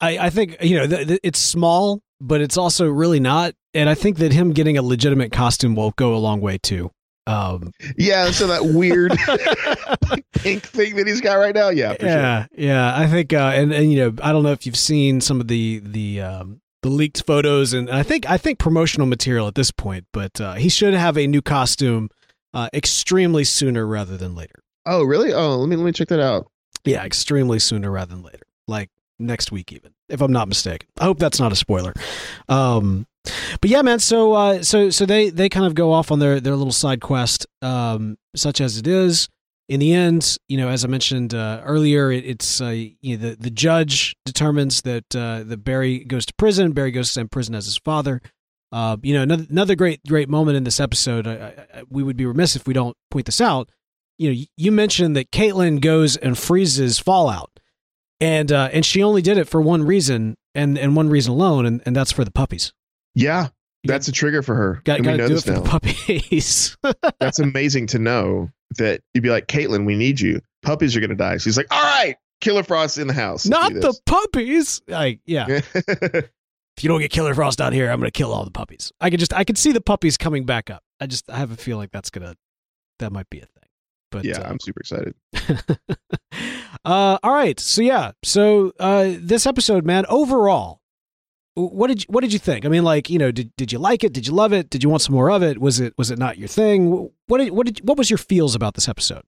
[0.00, 3.54] I, I think you know th- th- it's small, but it's also really not.
[3.74, 6.92] And I think that him getting a legitimate costume will go a long way too.
[7.28, 8.30] Um, Yeah.
[8.30, 9.12] So that weird
[10.32, 11.68] pink thing that he's got right now.
[11.68, 11.94] Yeah.
[11.94, 12.96] For yeah, yeah.
[12.96, 15.48] I think, uh, and and you know, I don't know if you've seen some of
[15.48, 19.70] the the um, the leaked photos, and I think I think promotional material at this
[19.70, 20.06] point.
[20.12, 22.08] But uh, he should have a new costume
[22.54, 24.62] uh, extremely sooner rather than later.
[24.86, 25.32] Oh, really?
[25.32, 26.50] Oh, let me let me check that out.
[26.84, 28.46] Yeah, extremely sooner rather than later.
[28.66, 30.88] Like next week, even if I'm not mistaken.
[30.98, 31.92] I hope that's not a spoiler.
[32.48, 33.06] Um,
[33.60, 33.98] but yeah, man.
[33.98, 37.00] So uh, so so they they kind of go off on their their little side
[37.00, 39.28] quest, um, such as it is.
[39.68, 43.28] In the end, you know, as I mentioned uh, earlier, it, it's uh, you know
[43.28, 46.72] the the judge determines that uh, that Barry goes to prison.
[46.72, 48.22] Barry goes to same prison as his father.
[48.70, 51.26] Uh, you know, another, another great great moment in this episode.
[51.26, 53.70] I, I, we would be remiss if we don't point this out.
[54.18, 57.60] You know, you mentioned that Caitlin goes and freezes Fallout,
[58.20, 61.66] and uh, and she only did it for one reason and and one reason alone,
[61.66, 62.72] and, and that's for the puppies.
[63.18, 63.48] Yeah,
[63.84, 64.80] that's a trigger for her.
[64.84, 65.60] Got we to know do it this for now.
[65.60, 66.76] the puppies.
[67.20, 70.40] That's amazing to know that you'd be like, Caitlin, we need you.
[70.62, 71.38] Puppies are gonna die.
[71.38, 73.46] She's like, all right, Killer Frost in the house.
[73.46, 74.82] Not the puppies.
[74.88, 75.60] Like, yeah.
[76.76, 78.92] If you don't get Killer Frost out here, I'm going to kill all the puppies.
[79.00, 80.84] I could just, I could see the puppies coming back up.
[81.00, 82.36] I just, I have a feeling that's gonna,
[83.00, 83.68] that might be a thing.
[84.12, 85.14] But yeah, uh, I'm super excited.
[86.84, 87.58] uh, all right.
[87.58, 88.12] So yeah.
[88.22, 90.80] So uh, this episode, man, overall,
[91.58, 92.64] what did you, what did you think?
[92.64, 94.12] I mean, like, you know, did did you like it?
[94.12, 94.70] Did you love it?
[94.70, 95.58] Did you want some more of it?
[95.60, 97.10] Was it was it not your thing?
[97.26, 99.22] What did what did what was your feels about this episode?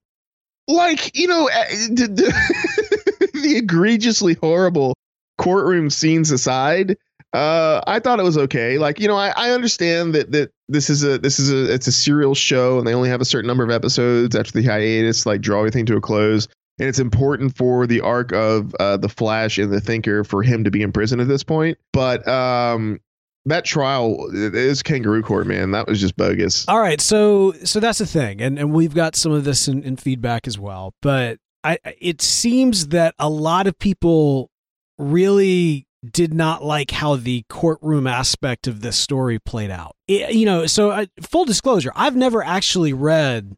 [0.67, 4.95] Like, you know, uh, the, the, the egregiously horrible
[5.37, 6.97] courtroom scenes aside,
[7.33, 8.77] uh, I thought it was okay.
[8.77, 11.87] Like, you know, I, I understand that that this is a this is a it's
[11.87, 15.25] a serial show and they only have a certain number of episodes after the hiatus,
[15.25, 16.47] like draw everything to a close.
[16.81, 20.63] And it's important for the arc of uh, the Flash and the Thinker for him
[20.63, 21.77] to be in prison at this point.
[21.93, 22.99] But um,
[23.45, 25.69] that trial is kangaroo court, man.
[25.71, 26.67] That was just bogus.
[26.67, 29.83] All right, so so that's the thing, and and we've got some of this in,
[29.83, 30.95] in feedback as well.
[31.03, 34.49] But I, it seems that a lot of people
[34.97, 39.95] really did not like how the courtroom aspect of this story played out.
[40.07, 43.55] It- you know, so I, full disclosure, I've never actually read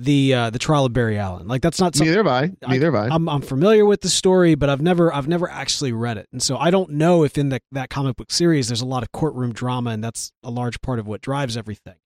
[0.00, 1.46] the uh, the trial of Barry Allen.
[1.46, 2.52] Like that's not something Neither I.
[2.66, 3.08] Neither I.
[3.08, 6.42] I'm I'm familiar with the story, but I've never I've never actually read it, and
[6.42, 9.12] so I don't know if in the, that comic book series there's a lot of
[9.12, 11.96] courtroom drama, and that's a large part of what drives everything.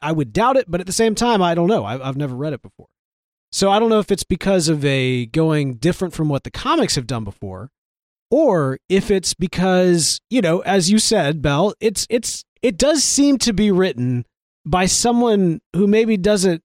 [0.00, 1.84] I would doubt it, but at the same time, I don't know.
[1.84, 2.88] I've I've never read it before,
[3.50, 6.94] so I don't know if it's because of a going different from what the comics
[6.94, 7.70] have done before,
[8.30, 13.38] or if it's because you know, as you said, Bell, it's it's it does seem
[13.38, 14.24] to be written
[14.64, 16.61] by someone who maybe doesn't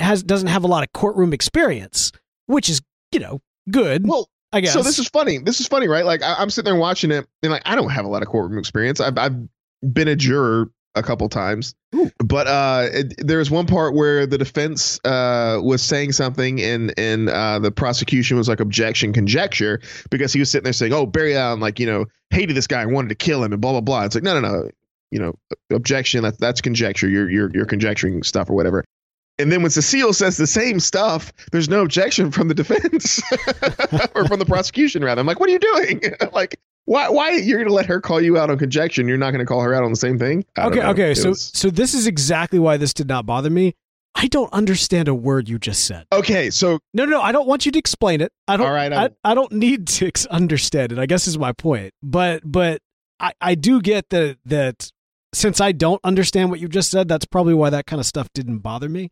[0.00, 2.12] has doesn't have a lot of courtroom experience,
[2.46, 2.80] which is
[3.12, 4.06] you know good.
[4.06, 4.72] well, I guess.
[4.72, 5.38] So this is funny.
[5.38, 6.04] This is funny, right?
[6.04, 8.28] Like I, I'm sitting there watching it, and like I don't have a lot of
[8.28, 9.00] courtroom experience.
[9.00, 9.36] I've I've
[9.92, 12.10] been a juror a couple times, Ooh.
[12.18, 16.94] but uh, it, there was one part where the defense uh was saying something, and
[16.98, 19.80] and uh the prosecution was like objection conjecture
[20.10, 22.82] because he was sitting there saying, "Oh, Barry Allen, like you know, hated this guy
[22.82, 24.04] and wanted to kill him," and blah blah blah.
[24.04, 24.70] It's like no no no,
[25.10, 25.34] you know,
[25.70, 26.22] objection.
[26.22, 27.08] That, that's conjecture.
[27.08, 28.84] You're you're you're conjecturing stuff or whatever.
[29.38, 33.22] And then when Cecile says the same stuff, there's no objection from the defense
[34.14, 35.04] or from the prosecution.
[35.04, 36.02] Rather, I'm like, what are you doing?
[36.32, 37.08] like, why?
[37.08, 39.02] Why you're going to let her call you out on conjecture?
[39.02, 40.44] You're not going to call her out on the same thing?
[40.56, 41.10] I okay, okay.
[41.12, 43.74] It So was- so this is exactly why this did not bother me.
[44.14, 46.06] I don't understand a word you just said.
[46.12, 47.20] Okay, so No, no, no.
[47.22, 48.32] I don't want you to explain it.
[48.48, 48.66] I don't.
[48.66, 50.98] All right, I, I'm- don't need to understand it.
[50.98, 51.92] I guess is my point.
[52.02, 52.80] But but
[53.20, 54.90] I I do get that that
[55.32, 58.28] since I don't understand what you just said, that's probably why that kind of stuff
[58.34, 59.10] didn't bother me.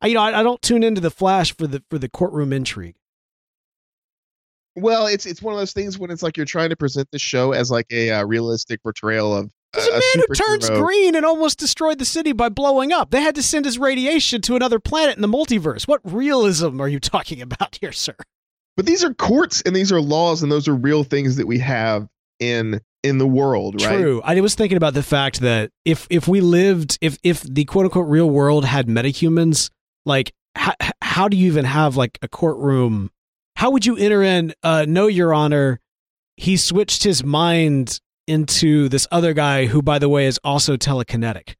[0.00, 2.52] I, you know, I, I don't tune into the Flash for the for the courtroom
[2.52, 2.96] intrigue.
[4.76, 7.18] well, it's it's one of those things when it's like you're trying to present the
[7.18, 11.24] show as like a uh, realistic portrayal of There's a, man who turns green and
[11.24, 13.10] almost destroyed the city by blowing up.
[13.10, 15.88] They had to send his radiation to another planet in the multiverse.
[15.88, 18.14] What realism are you talking about here, sir?
[18.76, 21.58] But these are courts and these are laws and those are real things that we
[21.58, 22.08] have
[22.38, 23.96] in in the world, right?
[23.96, 24.20] True.
[24.24, 27.86] I was thinking about the fact that if if we lived if if the quote
[27.86, 29.70] unquote real world had metahumans,
[30.08, 33.10] like how, how do you even have like a courtroom?
[33.56, 34.54] How would you enter in?
[34.62, 35.80] Uh, no, Your Honor,
[36.36, 41.54] he switched his mind into this other guy who, by the way, is also telekinetic.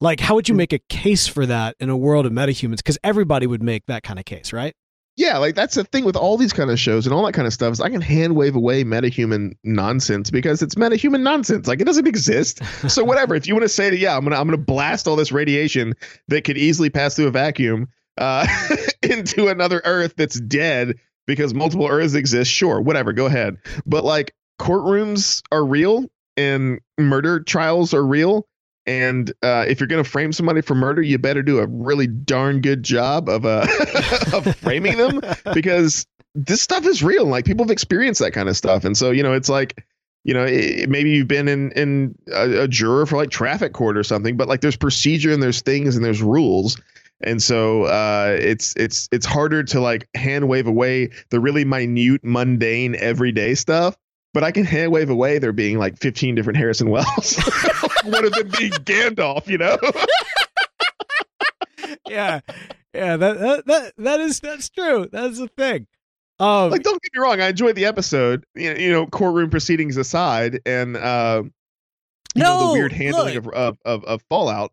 [0.00, 2.78] Like, how would you make a case for that in a world of metahumans?
[2.78, 4.74] Because everybody would make that kind of case, right?
[5.22, 7.46] Yeah, like that's the thing with all these kind of shows and all that kind
[7.46, 11.68] of stuff is I can hand wave away metahuman nonsense because it's metahuman nonsense.
[11.68, 12.60] Like it doesn't exist.
[12.90, 13.36] So whatever.
[13.36, 15.94] if you want to say that, yeah, I'm gonna I'm gonna blast all this radiation
[16.26, 17.86] that could easily pass through a vacuum
[18.18, 18.48] uh,
[19.02, 20.96] into another Earth that's dead
[21.28, 22.50] because multiple Earths exist.
[22.50, 23.12] Sure, whatever.
[23.12, 23.58] Go ahead.
[23.86, 28.48] But like courtrooms are real and murder trials are real.
[28.86, 32.06] And uh, if you're going to frame somebody for murder, you better do a really
[32.06, 33.66] darn good job of uh,
[34.32, 35.20] of framing them
[35.54, 37.26] because this stuff is real.
[37.26, 39.84] Like people have experienced that kind of stuff, and so you know, it's like
[40.24, 43.96] you know, it, maybe you've been in in a, a juror for like traffic court
[43.96, 46.80] or something, but like there's procedure and there's things and there's rules,
[47.20, 52.20] and so uh, it's it's it's harder to like hand wave away the really minute,
[52.24, 53.96] mundane, everyday stuff.
[54.34, 57.36] But I can hand wave away there being like 15 different Harrison Wells.
[58.04, 59.76] One of them being Gandalf, you know?
[62.08, 62.40] yeah,
[62.94, 63.16] yeah.
[63.16, 65.08] That, that that that is that's true.
[65.12, 65.86] That's the thing.
[66.40, 69.48] Um, like don't get me wrong i enjoyed the episode you know, you know courtroom
[69.48, 71.44] proceedings aside and uh
[72.34, 74.72] you know, the weird handling of, of of of fallout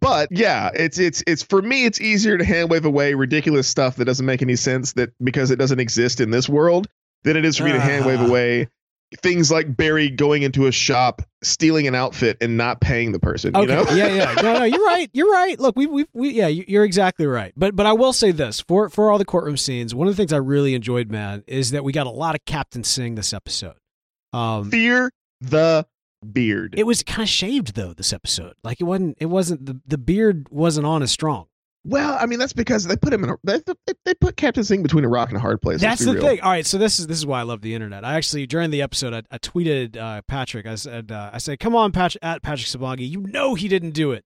[0.00, 3.96] but yeah it's it's it's for me it's easier to hand wave away ridiculous stuff
[3.96, 6.86] that doesn't make any sense that because it doesn't exist in this world
[7.24, 8.26] than it is for me to hand wave Ah.
[8.26, 8.68] away
[9.22, 13.54] things like barry going into a shop stealing an outfit and not paying the person
[13.54, 13.74] you Okay.
[13.74, 14.34] know yeah, yeah.
[14.42, 15.08] No, no, you're right.
[15.14, 15.58] You're right.
[15.58, 17.52] Look, we, we, we, yeah, you- you're exactly right.
[17.56, 19.94] But, but I will say this for, for all the courtroom scenes.
[19.94, 22.44] One of the things I really enjoyed, man, is that we got a lot of
[22.44, 23.76] Captain Singh this episode.
[24.32, 25.86] Um, fear the
[26.32, 28.54] beard it was kind of shaved though this episode.
[28.64, 31.46] Like it wasn't, it wasn't the the beard wasn't on as strong.
[31.84, 34.64] Well i mean that's because they put him in a they, they, they put captain
[34.64, 36.22] Singh between a rock and a hard place That's the real.
[36.22, 36.40] thing.
[36.40, 38.04] All right, so this is this is why I love the internet.
[38.04, 40.66] I actually during the episode I, I tweeted uh, Patrick.
[40.66, 43.92] I said uh, I said, "Come on, Patrick at Patrick Sabongi, you know he didn't
[43.92, 44.24] do it."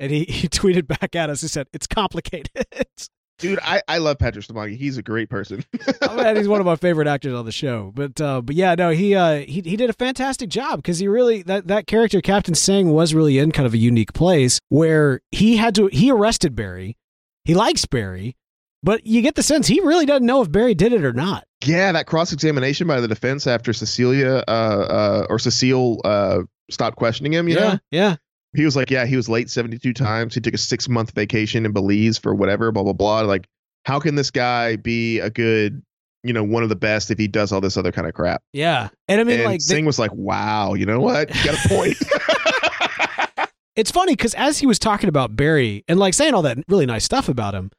[0.00, 1.40] And he, he tweeted back at us.
[1.40, 2.50] He said, "It's complicated."
[3.38, 4.76] Dude, I, I love Patrick Sabongi.
[4.76, 5.64] He's a great person.
[5.76, 7.92] he's one of my favorite actors on the show.
[7.94, 11.06] But uh, but yeah, no, he uh, he he did a fantastic job because he
[11.06, 15.20] really that that character Captain Singh was really in kind of a unique place where
[15.30, 16.96] he had to he arrested Barry.
[17.44, 18.36] He likes Barry,
[18.82, 21.44] but you get the sense he really doesn't know if Barry did it or not.
[21.64, 26.96] yeah, that cross examination by the defense after Cecilia uh, uh, or Cecile uh, stopped
[26.96, 27.78] questioning him, you yeah, know?
[27.90, 28.16] yeah.
[28.54, 30.34] He was like, yeah, he was late 72 times.
[30.34, 33.20] He took a six month vacation in Belize for whatever, blah, blah, blah.
[33.20, 33.46] Like,
[33.84, 35.82] how can this guy be a good,
[36.22, 38.42] you know, one of the best if he does all this other kind of crap?
[38.52, 41.34] Yeah, and I mean, and like, Singh was like, wow, you know what?
[41.34, 41.96] You got a point.
[43.76, 46.86] it's funny because as he was talking about Barry and like saying all that really
[46.86, 47.70] nice stuff about him,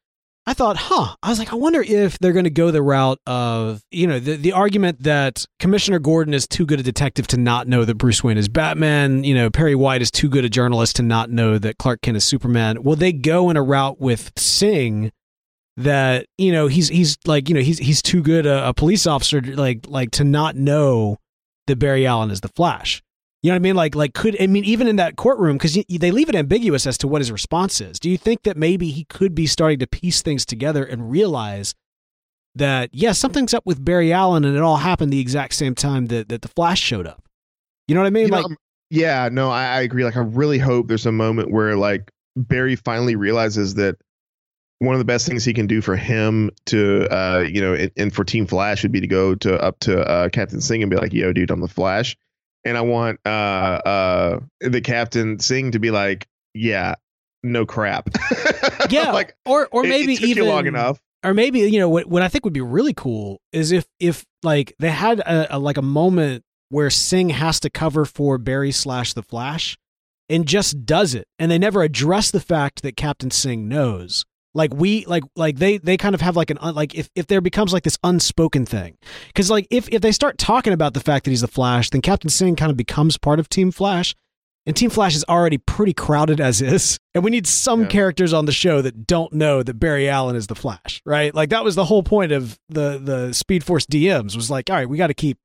[0.49, 1.15] I thought, huh?
[1.21, 4.19] I was like, I wonder if they're going to go the route of, you know,
[4.19, 7.99] the the argument that Commissioner Gordon is too good a detective to not know that
[7.99, 9.23] Bruce Wayne is Batman.
[9.23, 12.17] You know, Perry White is too good a journalist to not know that Clark Kent
[12.17, 12.81] is Superman.
[12.81, 15.11] Will they go in a route with Singh?
[15.77, 19.05] That you know he's he's like you know he's he's too good a, a police
[19.05, 21.17] officer like like to not know
[21.67, 23.03] that Barry Allen is the Flash.
[23.41, 23.75] You know what I mean?
[23.75, 26.97] Like, like could I mean even in that courtroom because they leave it ambiguous as
[26.99, 27.99] to what his response is.
[27.99, 31.73] Do you think that maybe he could be starting to piece things together and realize
[32.55, 36.07] that yes, something's up with Barry Allen, and it all happened the exact same time
[36.07, 37.23] that that the Flash showed up?
[37.87, 38.25] You know what I mean?
[38.27, 38.57] You like, I'm-
[38.89, 40.03] yeah, no, I, I agree.
[40.03, 43.95] Like, I really hope there's a moment where like Barry finally realizes that
[44.79, 47.91] one of the best things he can do for him to, uh, you know, and,
[47.97, 50.89] and for Team Flash would be to go to up to uh, Captain Singh and
[50.89, 52.17] be like, "Yo, dude, I'm the Flash,"
[52.65, 56.95] and I want uh, uh, the Captain Singh to be like, "Yeah,
[57.43, 58.09] no crap."
[58.89, 60.99] yeah, like or or it- maybe it took even you long enough.
[61.23, 64.25] or maybe you know what what I think would be really cool is if if
[64.43, 68.71] like they had a, a like a moment where Singh has to cover for Barry
[68.71, 69.77] slash the Flash
[70.29, 74.25] and just does it, and they never address the fact that Captain Singh knows.
[74.55, 77.27] Like we like like they they kind of have like an un, like if if
[77.27, 78.97] there becomes like this unspoken thing,
[79.27, 82.01] because like if if they start talking about the fact that he's the Flash, then
[82.01, 84.15] Captain Singh kind of becomes part of Team Flash,
[84.65, 87.87] and Team Flash is already pretty crowded as is, and we need some Yeah.
[87.89, 91.33] characters on the show that don't know that Barry Allen is the Flash, right?
[91.35, 94.75] Like that was the whole point of the the Speed Force DMs was like, all
[94.75, 95.37] right, we got to keep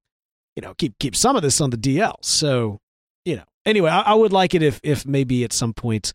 [0.57, 2.15] you know keep keep some of this on the DL.
[2.23, 2.81] So
[3.27, 6.15] you know, anyway, I, I would like it if if maybe at some point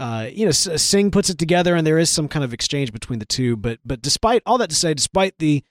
[0.00, 3.18] uh, you know, Singh puts it together, and there is some kind of exchange between
[3.18, 3.54] the two.
[3.54, 5.62] But but despite all that to say, despite the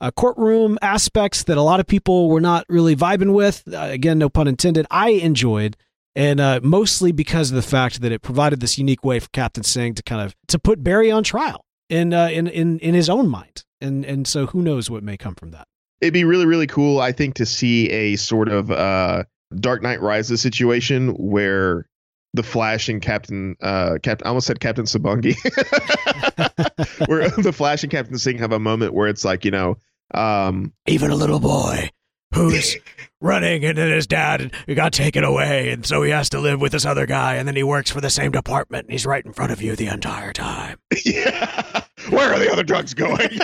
[0.00, 4.18] uh, courtroom aspects that a lot of people were not really vibing with, uh, again,
[4.18, 5.76] no pun intended, I enjoyed,
[6.16, 9.62] and uh, mostly because of the fact that it provided this unique way for Captain
[9.62, 13.10] Singh to kind of to put Barry on trial in uh, in in in his
[13.10, 15.68] own mind, and and so who knows what may come from that.
[16.00, 19.24] It'd be really, really cool, I think, to see a sort of uh,
[19.54, 21.86] Dark Knight Rises situation where
[22.34, 25.34] the Flash and Captain uh Captain I almost said Captain Sabongi.
[27.08, 29.76] where the Flash and Captain Singh have a moment where it's like, you know,
[30.12, 31.88] um Even a little boy
[32.34, 32.76] who's
[33.20, 36.72] running and then his dad got taken away and so he has to live with
[36.72, 39.32] this other guy and then he works for the same department and he's right in
[39.32, 40.76] front of you the entire time.
[41.04, 41.82] yeah.
[42.10, 43.38] Where are the other drugs going?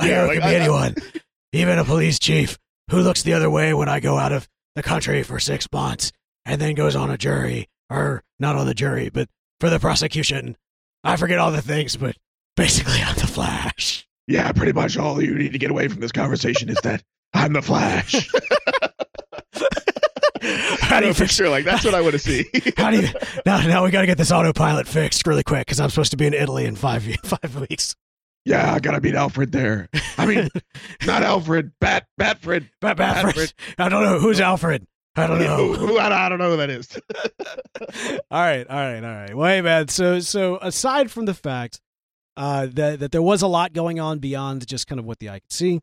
[0.00, 0.94] I Yeah, know like, it could be I- I- anyone,
[1.52, 2.58] even a police chief
[2.90, 4.48] who looks the other way when I go out of
[4.80, 6.10] the country for six months
[6.46, 9.28] and then goes on a jury, or not on the jury, but
[9.60, 10.56] for the prosecution.
[11.04, 12.16] I forget all the things, but
[12.56, 14.06] basically I'm the Flash.
[14.26, 17.02] yeah, pretty much all you need to get away from this conversation is that
[17.34, 18.30] I'm the Flash.
[20.80, 21.48] How do No, you for fix sure.
[21.50, 22.46] Like that's what I want to see.
[22.76, 23.08] How do you
[23.46, 23.60] now?
[23.66, 26.26] Now we got to get this autopilot fixed really quick because I'm supposed to be
[26.26, 27.94] in Italy in five five weeks.
[28.44, 29.88] Yeah, I gotta beat Alfred there.
[30.16, 30.48] I mean,
[31.06, 32.68] not Alfred, Bat Batfred.
[32.80, 33.52] Bat- Batfred.
[33.78, 34.86] I don't know who's Alfred.
[35.16, 35.72] I don't know.
[35.74, 36.88] who- I don't know who that is.
[38.30, 39.36] all right, all right, all right.
[39.36, 39.88] Wait, man.
[39.88, 41.80] So, so aside from the fact
[42.36, 45.28] uh, that that there was a lot going on beyond just kind of what the
[45.28, 45.80] eye could see,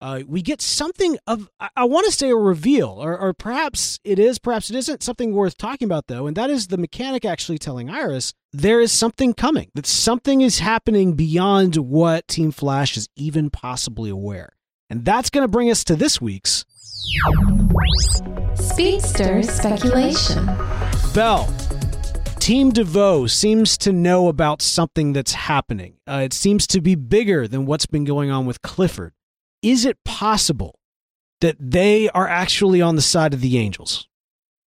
[0.00, 3.98] uh, we get something of I, I want to say a reveal, or, or perhaps
[4.04, 7.24] it is, perhaps it isn't something worth talking about though, and that is the mechanic
[7.24, 9.70] actually telling Iris there is something coming.
[9.74, 14.56] That something is happening beyond what Team Flash is even possibly aware,
[14.88, 16.64] and that's going to bring us to this week's
[18.54, 20.46] Speedster speculation.
[21.14, 21.52] Bell.
[22.38, 25.96] Team DeVoe seems to know about something that's happening.
[26.06, 29.12] Uh, it seems to be bigger than what's been going on with Clifford.
[29.62, 30.78] Is it possible
[31.40, 34.08] that they are actually on the side of the Angels?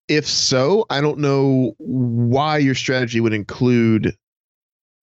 [0.07, 4.15] If so, I don't know why your strategy would include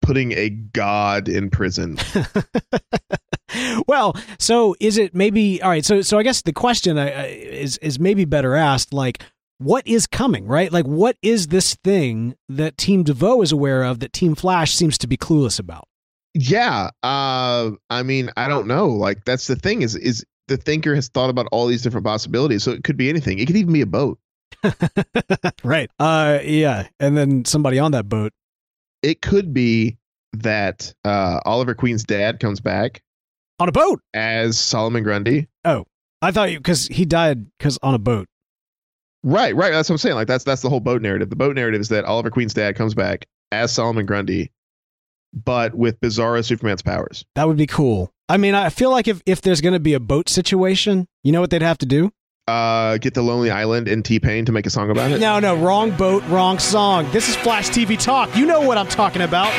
[0.03, 1.99] putting a god in prison.
[3.87, 5.85] well, so is it maybe all right?
[5.85, 8.93] So, so I guess the question I, I, is is maybe better asked.
[8.93, 9.23] Like,
[9.59, 10.47] what is coming?
[10.47, 10.73] Right?
[10.73, 14.99] Like, what is this thing that Team DeVoe is aware of that Team Flash seems
[14.99, 15.89] to be clueless about?
[16.39, 18.89] Yeah, uh, I mean, I don't know.
[18.89, 22.63] Like that's the thing is is the thinker has thought about all these different possibilities.
[22.63, 23.39] So it could be anything.
[23.39, 24.19] It could even be a boat.
[25.65, 25.91] right.
[25.99, 26.89] Uh, yeah.
[27.01, 28.33] And then somebody on that boat.
[29.03, 29.99] It could be
[30.33, 33.03] that uh, Oliver Queen's dad comes back
[33.59, 34.01] On a boat.
[34.15, 35.49] as Solomon Grundy.
[35.65, 35.85] Oh.
[36.21, 38.27] I thought you because he died because on a boat.
[39.23, 39.71] Right, right.
[39.71, 40.17] That's what I'm saying.
[40.17, 41.31] Like that's that's the whole boat narrative.
[41.31, 44.51] The boat narrative is that Oliver Queen's dad comes back as Solomon Grundy,
[45.33, 47.25] but with Bizarro Superman's powers.
[47.35, 48.11] That would be cool.
[48.29, 51.33] I mean, I feel like if if there's going to be a boat situation, you
[51.33, 52.11] know what they'd have to do?
[52.47, 55.21] Uh, get the Lonely Island and T Pain to make a song about it.
[55.21, 57.11] No, no, wrong boat, wrong song.
[57.11, 58.35] This is Flash TV Talk.
[58.35, 59.53] You know what I'm talking about.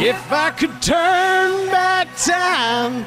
[0.00, 3.04] if I could turn back time,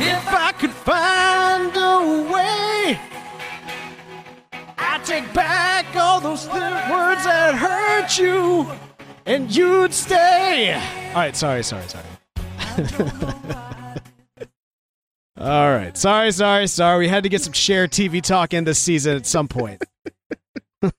[0.00, 2.29] if I could find a way, I'd
[5.04, 8.66] take back all those th- words that hurt you,
[9.26, 10.74] and you'd stay.
[10.74, 12.06] All right, sorry, sorry, sorry.
[15.40, 15.96] All right.
[15.96, 16.98] Sorry, sorry, sorry.
[16.98, 19.82] We had to get some Cher TV talk in this season at some point.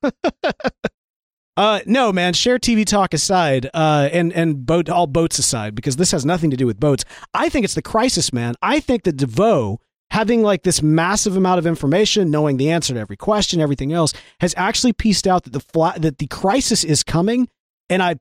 [1.57, 5.97] uh no, man, Cher TV talk aside, uh and and boat all boats aside because
[5.97, 7.05] this has nothing to do with boats.
[7.35, 8.55] I think it's the crisis, man.
[8.63, 9.79] I think that DeVoe
[10.11, 14.13] having like this massive amount of information, knowing the answer to every question, everything else,
[14.41, 17.47] has actually pieced out that the fla- that the crisis is coming
[17.89, 18.17] and I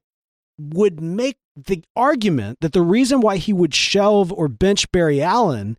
[0.59, 5.76] would make the argument that the reason why he would shelve or bench Barry Allen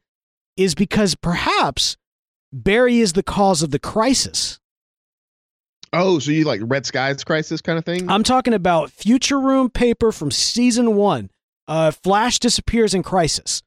[0.58, 1.98] is because perhaps
[2.52, 4.60] Barry is the cause of the crisis.
[5.94, 8.10] Oh, so you like Red Skies Crisis kind of thing?
[8.10, 11.30] I'm talking about Future Room paper from season one.
[11.68, 13.62] Uh, Flash disappears in crisis.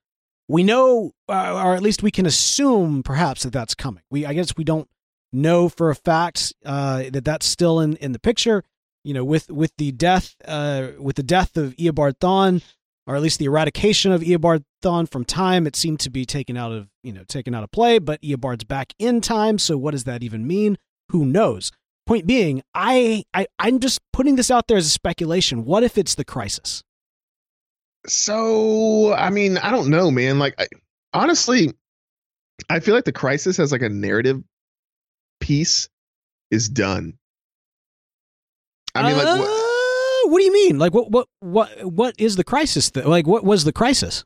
[0.49, 4.03] We know, uh, or at least we can assume, perhaps that that's coming.
[4.11, 4.89] We, I guess, we don't
[5.33, 8.63] know for a fact uh, that that's still in, in the picture.
[9.03, 12.63] You know, with with the death uh, with the death of Eobard Thawne,
[13.07, 16.57] or at least the eradication of Eobard Thawne from time, it seemed to be taken
[16.57, 17.99] out of you know taken out of play.
[17.99, 20.79] But Eobard's back in time, so what does that even mean?
[21.11, 21.71] Who knows?
[22.07, 25.65] Point being, I, I I'm just putting this out there as a speculation.
[25.65, 26.83] What if it's the crisis?
[28.07, 30.39] So, I mean, I don't know, man.
[30.39, 30.67] Like, I,
[31.13, 31.73] honestly,
[32.69, 34.43] I feel like the crisis has like a narrative
[35.41, 35.89] piece
[36.51, 37.15] is done.
[38.95, 40.79] I mean, like, what, Uh, what do you mean?
[40.79, 42.91] Like, what what what what is the crisis?
[42.91, 44.25] Th- like, what was the crisis?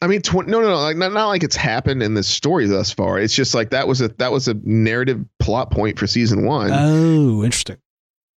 [0.00, 2.66] I mean, tw- no, no, no, like not, not like it's happened in this story
[2.66, 3.18] thus far.
[3.18, 6.70] It's just like that was a that was a narrative plot point for season one,
[6.72, 7.78] Oh, interesting.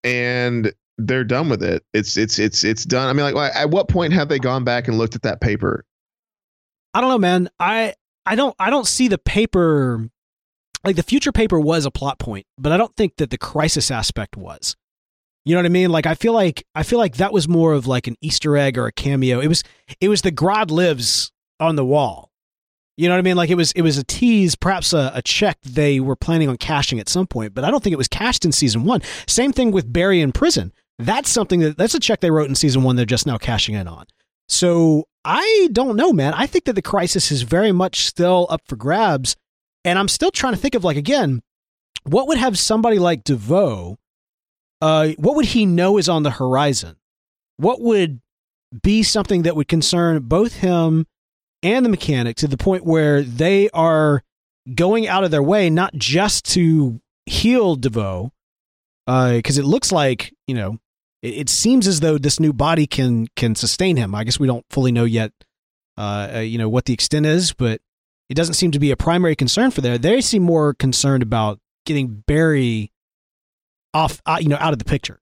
[0.06, 1.84] and they're done with it.
[1.94, 3.10] It's it's it's it's done.
[3.10, 5.86] I mean, like, at what point have they gone back and looked at that paper?
[6.94, 7.50] I don't know, man.
[7.60, 7.94] I
[8.26, 10.10] I don't I don't see the paper
[10.84, 13.92] like the future paper was a plot point, but I don't think that the crisis
[13.92, 14.76] aspect was.
[15.46, 15.90] You know what I mean?
[15.90, 18.78] Like I feel like I feel like that was more of like an Easter egg
[18.78, 19.40] or a cameo.
[19.40, 19.64] It was
[20.00, 22.30] it was the Grodd lives on the wall.
[22.98, 23.38] You know what I mean?
[23.38, 26.58] Like it was it was a tease, perhaps a, a check they were planning on
[26.58, 29.02] cashing at some point, but I don't think it was cashed in season one.
[29.26, 30.74] Same thing with Barry in prison.
[31.00, 32.98] That's something that that's a check they wrote in season one.
[32.98, 34.06] They're just now cashing in on.
[34.50, 36.34] So I don't know, man.
[36.34, 39.38] I think that the crisis is very much still up for grabs,
[39.86, 41.42] and I'm still trying to think of like again,
[42.04, 43.98] what would have somebody like DeVoe,
[44.82, 46.98] uh, what would he know is on the horizon?
[47.56, 48.20] What would
[48.84, 51.08] be something that would concern both him
[51.64, 54.24] and the mechanic to the point where they are
[54.76, 58.32] going out of their way not just to heal DeVoe,
[59.06, 60.78] because it looks like you know
[61.22, 64.16] it, it seems as though this new body can can sustain him.
[64.16, 65.32] I guess we don't fully know yet,
[65.98, 67.82] uh, uh, you know, what the extent is, but
[68.30, 69.98] it doesn't seem to be a primary concern for there.
[69.98, 72.92] They seem more concerned about getting Barry
[73.94, 75.20] off, uh, you know, out of the picture.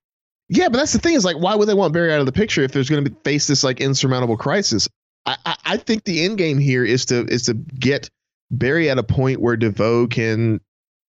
[0.50, 2.32] Yeah, but that's the thing is like, why would they want Barry out of the
[2.32, 4.88] picture if there's going to be face this like insurmountable crisis?
[5.26, 8.08] I, I, I think the end game here is to is to get
[8.50, 10.60] Barry at a point where DeVoe can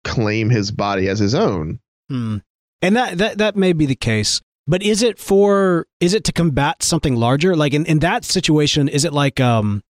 [0.04, 1.80] claim his body as his own.
[2.10, 2.38] Hmm.
[2.82, 4.42] And that, that that may be the case.
[4.70, 7.56] But is it for is it to combat something larger?
[7.56, 9.82] Like in, in that situation, is it like um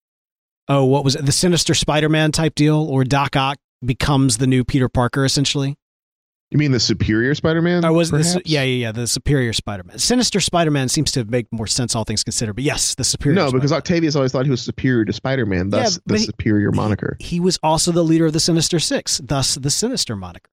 [0.70, 4.48] oh what was it, the sinister Spider Man type deal or Doc Ock becomes the
[4.48, 5.76] new Peter Parker essentially?
[6.52, 7.86] You mean the superior Spider-Man?
[7.86, 10.00] I was this yeah, yeah, yeah, the superior Spider Man.
[10.00, 12.54] Sinister Spider Man seems to make more sense all things considered.
[12.54, 13.78] But yes, the superior No, because Spider-Man.
[13.78, 17.18] Octavius always thought he was superior to Spider-Man, thus Yeah, the he- superior moniker.
[17.20, 20.50] he was also the leader of the Sinister Six, thus the Sinister moniker.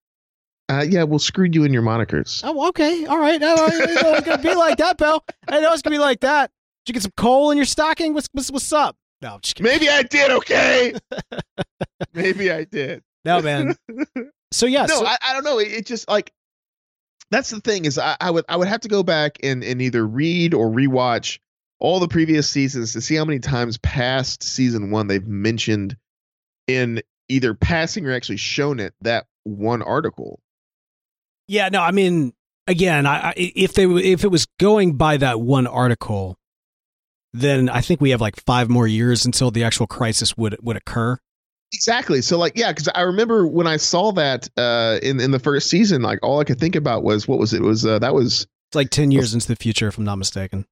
[0.69, 2.41] Uh, yeah, well, screwed you in your monikers.
[2.43, 3.05] Oh, okay.
[3.05, 3.41] All right.
[3.41, 5.23] Oh, I didn't know it was going to be like that, pal.
[5.47, 6.51] I didn't know it was going to be like that.
[6.85, 8.13] Did you get some coal in your stocking?
[8.13, 8.97] What's, what's, what's up?
[9.21, 9.71] No, I'm just kidding.
[9.71, 10.29] Maybe I did.
[10.31, 10.93] Okay,
[12.13, 13.03] maybe I did.
[13.25, 13.75] No, man.
[14.53, 14.85] So, yeah.
[14.85, 15.59] no, so- I, I don't know.
[15.59, 16.31] It, it just like
[17.31, 19.81] that's the thing is I, I would I would have to go back and and
[19.81, 21.39] either read or rewatch
[21.79, 25.97] all the previous seasons to see how many times past season one they've mentioned
[26.67, 30.39] in either passing or actually shown it that one article.
[31.47, 32.33] Yeah, no, I mean,
[32.67, 36.37] again, I, I, if they if it was going by that one article,
[37.33, 40.77] then I think we have like five more years until the actual crisis would would
[40.77, 41.17] occur.
[41.73, 42.21] Exactly.
[42.21, 45.69] So like yeah, because I remember when I saw that uh in in the first
[45.69, 47.61] season, like all I could think about was what was it?
[47.61, 50.17] It was uh, that was It's like 10 years into the future, if I'm not
[50.17, 50.65] mistaken.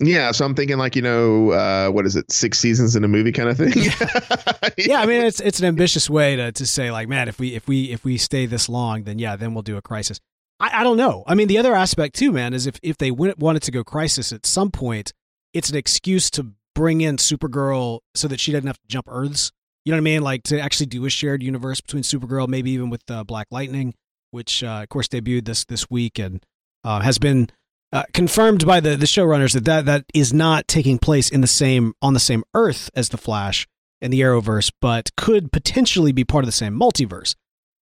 [0.00, 0.30] Yeah.
[0.32, 2.30] So I'm thinking like you know uh what is it?
[2.30, 3.72] Six seasons in a movie kind of thing.
[4.78, 7.54] Yeah, I mean, it's it's an ambitious way to, to say like, man, if we
[7.54, 10.20] if we if we stay this long, then yeah, then we'll do a crisis.
[10.60, 11.24] I, I don't know.
[11.26, 14.32] I mean, the other aspect too, man, is if if they wanted to go crisis
[14.32, 15.12] at some point,
[15.52, 19.50] it's an excuse to bring in Supergirl so that she doesn't have to jump Earths.
[19.84, 20.22] You know what I mean?
[20.22, 23.94] Like to actually do a shared universe between Supergirl, maybe even with uh, Black Lightning,
[24.30, 26.44] which uh, of course debuted this this week and
[26.84, 27.48] uh, has been
[27.92, 31.46] uh, confirmed by the the showrunners that, that that is not taking place in the
[31.46, 33.66] same on the same Earth as the Flash
[34.00, 37.34] and the Arrowverse, but could potentially be part of the same multiverse.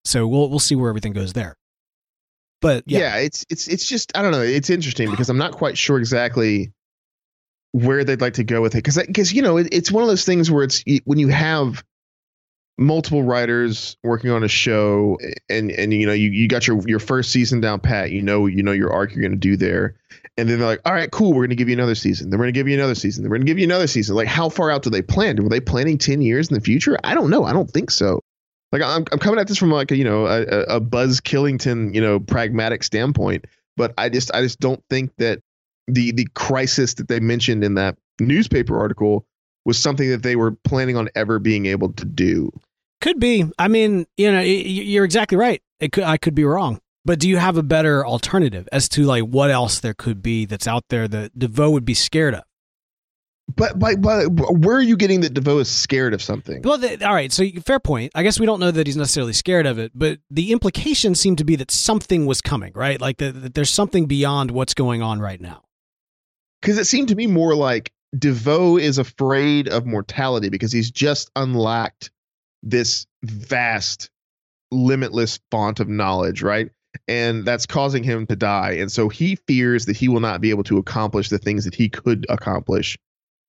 [0.04, 1.56] So we'll we'll see where everything goes there.
[2.62, 3.16] But yeah, yeah.
[3.18, 4.42] it's it's it's just I don't know.
[4.42, 6.72] It's interesting because I'm not quite sure exactly
[7.72, 10.08] where they'd like to go with it because because you know it, it's one of
[10.08, 11.84] those things where it's when you have
[12.78, 15.18] multiple writers working on a show
[15.48, 18.10] and and you know you, you got your your first season down pat.
[18.10, 19.96] You know you know your arc you're going to do there.
[20.38, 22.30] And then they're like all right cool we're going to give you another season.
[22.30, 23.22] Then we're going to give you another season.
[23.22, 24.14] Then we're going to give you another season.
[24.14, 26.98] Like how far out do they plan were they planning 10 years in the future?
[27.04, 27.44] I don't know.
[27.44, 28.20] I don't think so.
[28.72, 31.20] Like i'm, I'm coming at this from like a you know a, a- a buzz
[31.20, 33.44] killington you know pragmatic standpoint
[33.76, 35.38] but i just i just don't think that
[35.86, 39.24] the the crisis that they mentioned in that newspaper article
[39.64, 42.50] was something that they were planning on ever being able to do
[43.06, 43.44] could be.
[43.58, 45.62] I mean, you know, you're exactly right.
[45.78, 46.80] It could I could be wrong.
[47.04, 50.44] But do you have a better alternative as to like what else there could be
[50.44, 52.42] that's out there that DeVoe would be scared of?
[53.54, 56.62] But, but, but where are you getting that DeVoe is scared of something?
[56.62, 57.30] Well, the, all right.
[57.30, 58.10] So fair point.
[58.16, 61.38] I guess we don't know that he's necessarily scared of it, but the implication seemed
[61.38, 63.00] to be that something was coming, right?
[63.00, 65.62] Like that, that there's something beyond what's going on right now.
[66.60, 71.30] Because it seemed to me more like DeVoe is afraid of mortality because he's just
[71.36, 72.10] unlocked
[72.66, 74.10] this vast,
[74.70, 76.70] limitless font of knowledge, right?
[77.08, 78.72] And that's causing him to die.
[78.72, 81.74] And so he fears that he will not be able to accomplish the things that
[81.74, 82.98] he could accomplish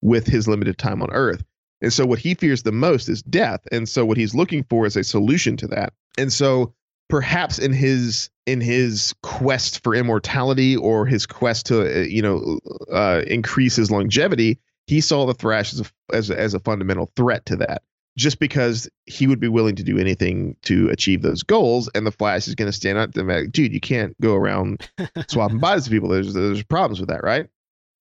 [0.02, 1.44] with his limited time on Earth.
[1.82, 3.62] And so what he fears the most is death.
[3.72, 5.94] And so what he's looking for is a solution to that.
[6.18, 6.74] And so
[7.10, 12.60] perhaps in his in his quest for immortality or his quest to uh, you know
[12.92, 17.46] uh, increase his longevity, he saw the Thrash as a, as as a fundamental threat
[17.48, 17.84] to that.
[18.18, 22.12] Just because he would be willing to do anything to achieve those goals, and the
[22.12, 24.90] Flash is going to stand up to him, like, dude, you can't go around
[25.28, 26.10] swapping bodies with people.
[26.10, 27.48] There's there's problems with that, right?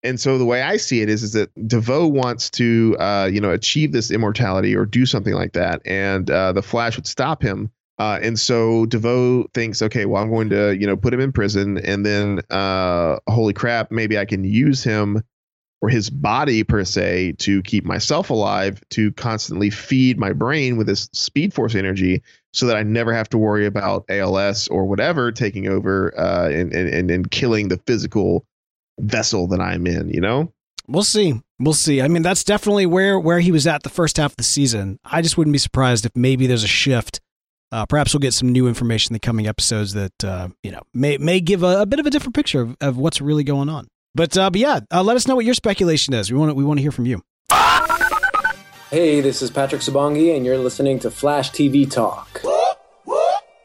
[0.06, 3.40] and so the way I see it is, is that DeVoe wants to, uh, you
[3.40, 7.42] know, achieve this immortality or do something like that, and uh, the Flash would stop
[7.42, 7.70] him.
[7.98, 11.32] Uh, and so DeVoe thinks, okay, well, I'm going to, you know, put him in
[11.32, 15.22] prison, and then, uh, holy crap, maybe I can use him
[15.82, 20.86] or his body per se to keep myself alive, to constantly feed my brain with
[20.86, 22.22] this Speed Force energy,
[22.52, 26.72] so that I never have to worry about ALS or whatever taking over uh, and,
[26.72, 28.46] and and killing the physical
[29.00, 30.52] vessel that I'm in, you know?
[30.88, 31.40] We'll see.
[31.58, 32.00] We'll see.
[32.00, 34.98] I mean, that's definitely where where he was at the first half of the season.
[35.04, 37.20] I just wouldn't be surprised if maybe there's a shift.
[37.72, 40.82] Uh, perhaps we'll get some new information in the coming episodes that uh, you know
[40.94, 43.68] may may give a, a, bit of a different picture of, of what's really going
[43.68, 43.88] on.
[44.16, 46.32] But uh, but yeah, uh, let us know what your speculation is.
[46.32, 47.22] We want we want to hear from you.
[48.90, 52.40] Hey, this is Patrick Sabongi, and you're listening to Flash TV Talk.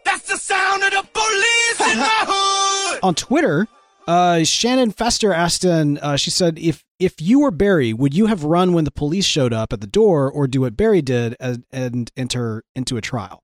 [0.04, 3.00] That's the sound of the police in my hood.
[3.02, 3.66] On Twitter,
[4.10, 8.26] uh, Shannon Fester asked, and uh, she said, "If if you were Barry, would you
[8.26, 11.38] have run when the police showed up at the door, or do what Barry did
[11.40, 13.42] and, and enter into a trial?"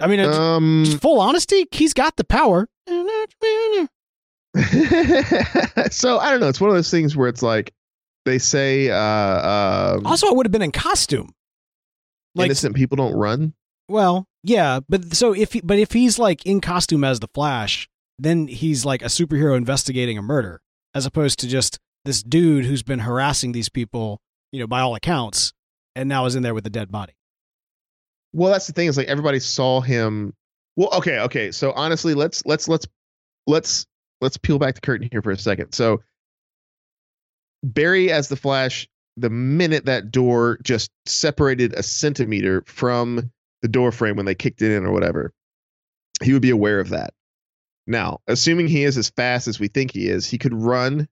[0.00, 2.68] I mean, um, full honesty, he's got the power.
[5.90, 6.48] so I don't know.
[6.48, 7.72] It's one of those things where it's like
[8.24, 8.90] they say.
[8.90, 11.34] Uh, uh, also, I would have been in costume.
[12.34, 13.54] Like, innocent people don't run.
[13.88, 17.88] Well, yeah, but so if he, but if he's like in costume as the Flash,
[18.18, 20.60] then he's like a superhero investigating a murder,
[20.94, 24.94] as opposed to just this dude who's been harassing these people, you know, by all
[24.94, 25.52] accounts,
[25.94, 27.14] and now is in there with a dead body.
[28.32, 30.34] Well, that's the thing is like everybody saw him.
[30.76, 31.52] Well, okay, okay.
[31.52, 32.86] So honestly, let's let's let's
[33.46, 33.86] let's
[34.22, 35.72] let's peel back the curtain here for a second.
[35.72, 36.02] So
[37.62, 43.92] Barry as the Flash, the minute that door just separated a centimeter from the door
[43.92, 45.32] frame when they kicked it in or whatever,
[46.22, 47.12] he would be aware of that.
[47.86, 51.08] Now, assuming he is as fast as we think he is, he could run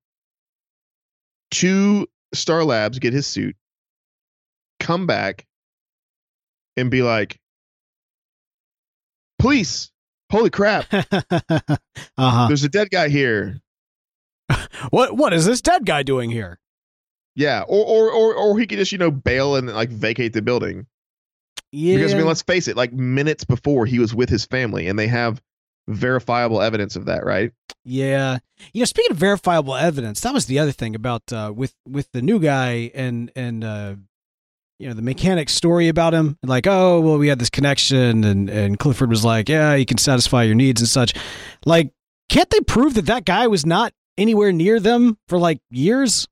[1.53, 3.57] to Star Labs, get his suit,
[4.79, 5.47] come back,
[6.77, 7.41] and be like,
[9.41, 9.91] "Police!
[10.31, 10.87] Holy crap!
[10.93, 12.47] uh-huh.
[12.49, 13.61] There's a dead guy here.
[14.91, 16.59] what What is this dead guy doing here?"
[17.35, 20.43] Yeah, or or or or he could just you know bail and like vacate the
[20.43, 20.87] building.
[21.73, 21.97] Yeah.
[21.97, 22.77] Because I mean, let's face it.
[22.77, 25.41] Like minutes before, he was with his family, and they have
[25.89, 27.53] verifiable evidence of that, right?
[27.85, 28.39] Yeah.
[28.73, 32.11] You know, speaking of verifiable evidence, that was the other thing about uh, with with
[32.13, 33.95] the new guy and and uh,
[34.81, 36.39] you know the mechanic story about him.
[36.43, 39.99] Like, oh well, we had this connection, and and Clifford was like, yeah, you can
[39.99, 41.13] satisfy your needs and such.
[41.67, 41.93] Like,
[42.31, 46.27] can't they prove that that guy was not anywhere near them for like years?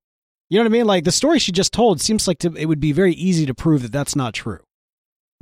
[0.49, 0.87] You know what I mean?
[0.87, 3.55] Like the story she just told seems like to, it would be very easy to
[3.55, 4.61] prove that that's not true.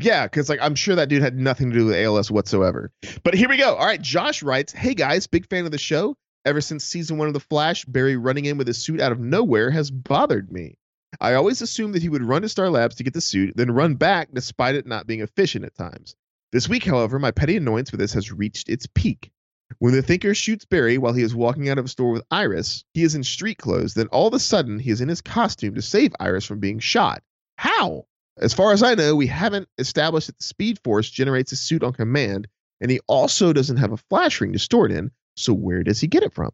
[0.00, 2.90] Yeah, because like I'm sure that dude had nothing to do with ALS whatsoever.
[3.22, 3.76] But here we go.
[3.76, 6.16] All right, Josh writes, "Hey guys, big fan of the show.
[6.44, 9.20] Ever since season one of The Flash, Barry running in with his suit out of
[9.20, 10.76] nowhere has bothered me.
[11.20, 13.70] I always assumed that he would run to Star Labs to get the suit, then
[13.70, 16.14] run back, despite it not being efficient at times.
[16.52, 19.30] This week, however, my petty annoyance with this has reached its peak.
[19.78, 22.84] When the Thinker shoots Barry while he is walking out of a store with Iris,
[22.94, 23.94] he is in street clothes.
[23.94, 26.78] Then all of a sudden, he is in his costume to save Iris from being
[26.78, 27.22] shot.
[27.56, 28.06] How?
[28.38, 31.82] As far as I know, we haven't established that the Speed Force generates a suit
[31.82, 32.46] on command,
[32.80, 35.10] and he also doesn't have a flash ring to store it in.
[35.36, 36.52] So where does he get it from?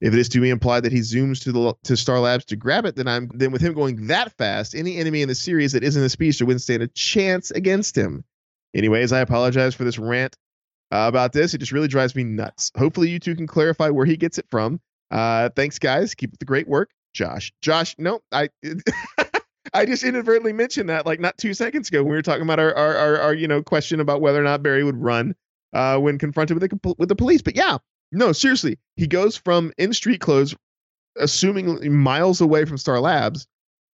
[0.00, 2.56] If it is to be implied that he zooms to the to Star Labs to
[2.56, 5.72] grab it, then I'm then with him going that fast, any enemy in the series
[5.72, 8.24] that isn't a speedster wouldn't stand a chance against him.
[8.74, 10.36] Anyways, I apologize for this rant
[10.90, 11.54] uh, about this.
[11.54, 12.72] It just really drives me nuts.
[12.76, 14.80] Hopefully, you two can clarify where he gets it from.
[15.10, 16.14] Uh, thanks, guys.
[16.14, 17.52] Keep up the great work, Josh.
[17.62, 18.50] Josh, no, I.
[19.72, 22.60] I just inadvertently mentioned that like not two seconds ago when we were talking about
[22.60, 25.34] our our, our, our you know question about whether or not Barry would run
[25.72, 27.42] uh, when confronted with the with the police.
[27.42, 27.78] But yeah,
[28.14, 30.54] no, seriously, he goes from in street clothes,
[31.18, 33.46] assuming miles away from Star Labs.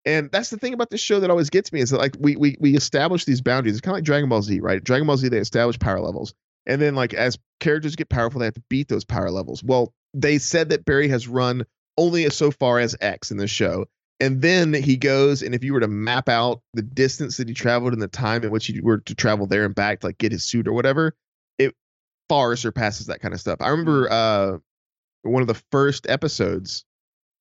[0.06, 2.36] And that's the thing about this show that always gets me is that like we
[2.36, 3.74] we we establish these boundaries.
[3.74, 4.82] It's kind of like Dragon Ball Z, right?
[4.82, 6.32] Dragon Ball Z they establish power levels,
[6.66, 9.62] and then like as characters get powerful, they have to beat those power levels.
[9.62, 11.66] Well, they said that Barry has run
[11.98, 13.86] only so far as X in this show,
[14.20, 17.54] and then he goes and if you were to map out the distance that he
[17.54, 20.18] traveled and the time in which he were to travel there and back to like
[20.18, 21.14] get his suit or whatever,
[22.30, 23.58] far surpasses that kind of stuff.
[23.60, 24.58] I remember uh
[25.22, 26.84] one of the first episodes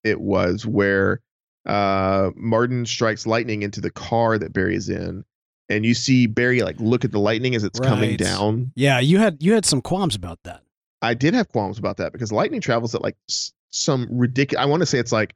[0.04, 1.22] it was where
[1.68, 5.24] uh Mardon strikes lightning into the car that Barry is in
[5.70, 8.72] and you see Barry like look at the lightning as it's coming down.
[8.76, 10.64] Yeah, you had you had some qualms about that.
[11.02, 14.66] I did have qualms about that because lightning travels at like s- some ridiculous I
[14.66, 15.36] want to say it's like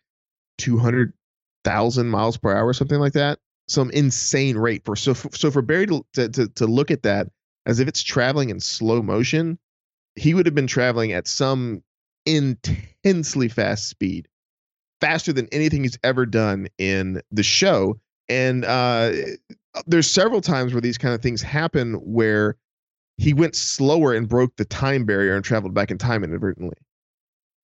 [0.57, 3.39] 200,000 miles per hour or something like that.
[3.67, 7.03] Some insane rate for so f- so for Barry to, to to to look at
[7.03, 7.27] that
[7.65, 9.57] as if it's traveling in slow motion,
[10.15, 11.83] he would have been traveling at some
[12.25, 14.27] intensely fast speed,
[15.01, 17.99] faster than anything he's ever done in the show.
[18.29, 19.11] And uh,
[19.85, 22.57] there's several times where these kind of things happen where
[23.17, 26.77] he went slower and broke the time barrier and traveled back in time inadvertently.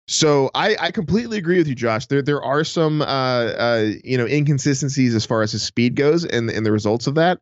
[0.09, 2.07] So I, I completely agree with you, Josh.
[2.07, 6.25] There there are some uh, uh, you know inconsistencies as far as his speed goes
[6.25, 7.41] and and the results of that.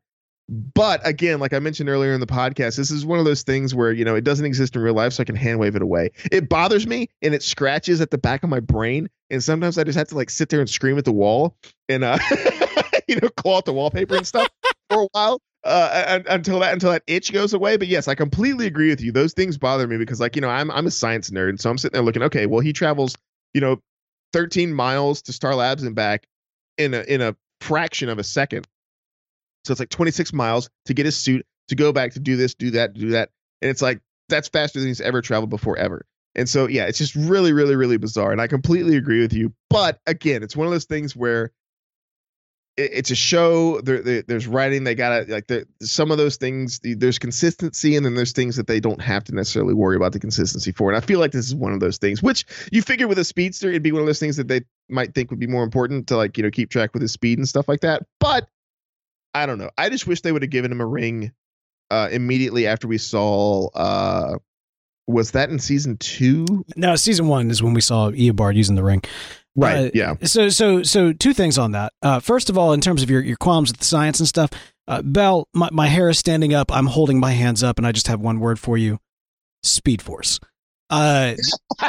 [0.48, 3.74] But again, like I mentioned earlier in the podcast, this is one of those things
[3.74, 5.82] where you know it doesn't exist in real life, so I can hand wave it
[5.82, 6.10] away.
[6.30, 9.84] It bothers me and it scratches at the back of my brain, and sometimes I
[9.84, 11.56] just have to like sit there and scream at the wall
[11.88, 12.18] and uh,
[13.08, 14.48] you know claw at the wallpaper and stuff
[14.88, 17.76] for a while uh, until that until that itch goes away.
[17.76, 19.12] But yes, I completely agree with you.
[19.12, 21.78] Those things bother me because like you know I'm I'm a science nerd, so I'm
[21.78, 22.22] sitting there looking.
[22.22, 23.16] Okay, well he travels
[23.52, 23.80] you know
[24.32, 26.26] 13 miles to Star Labs and back
[26.78, 28.66] in a in a fraction of a second.
[29.66, 32.54] So it's like 26 miles to get his suit to go back to do this,
[32.54, 36.06] do that, do that, and it's like that's faster than he's ever traveled before ever.
[36.34, 38.30] And so yeah, it's just really, really, really bizarre.
[38.30, 39.52] And I completely agree with you.
[39.70, 41.50] But again, it's one of those things where
[42.76, 43.80] it, it's a show.
[43.80, 44.84] There, there, there's writing.
[44.84, 46.80] They gotta like the, some of those things.
[46.82, 50.20] There's consistency, and then there's things that they don't have to necessarily worry about the
[50.20, 50.90] consistency for.
[50.90, 52.22] And I feel like this is one of those things.
[52.22, 55.14] Which you figure with a speedster, it'd be one of those things that they might
[55.14, 57.48] think would be more important to like you know keep track with his speed and
[57.48, 58.02] stuff like that.
[58.20, 58.48] But
[59.36, 59.70] I don't know.
[59.76, 61.30] I just wish they would have given him a ring
[61.90, 63.68] uh, immediately after we saw.
[63.68, 64.38] Uh,
[65.06, 66.64] was that in season two?
[66.74, 69.02] No, season one is when we saw Eobard using the ring.
[69.54, 69.86] Right.
[69.86, 70.14] Uh, yeah.
[70.22, 71.92] So, so, so, two things on that.
[72.00, 74.50] Uh, first of all, in terms of your, your qualms with the science and stuff,
[74.88, 76.74] uh, Bell, my, my hair is standing up.
[76.74, 78.98] I'm holding my hands up, and I just have one word for you:
[79.62, 80.40] Speed Force.
[80.88, 81.34] Uh,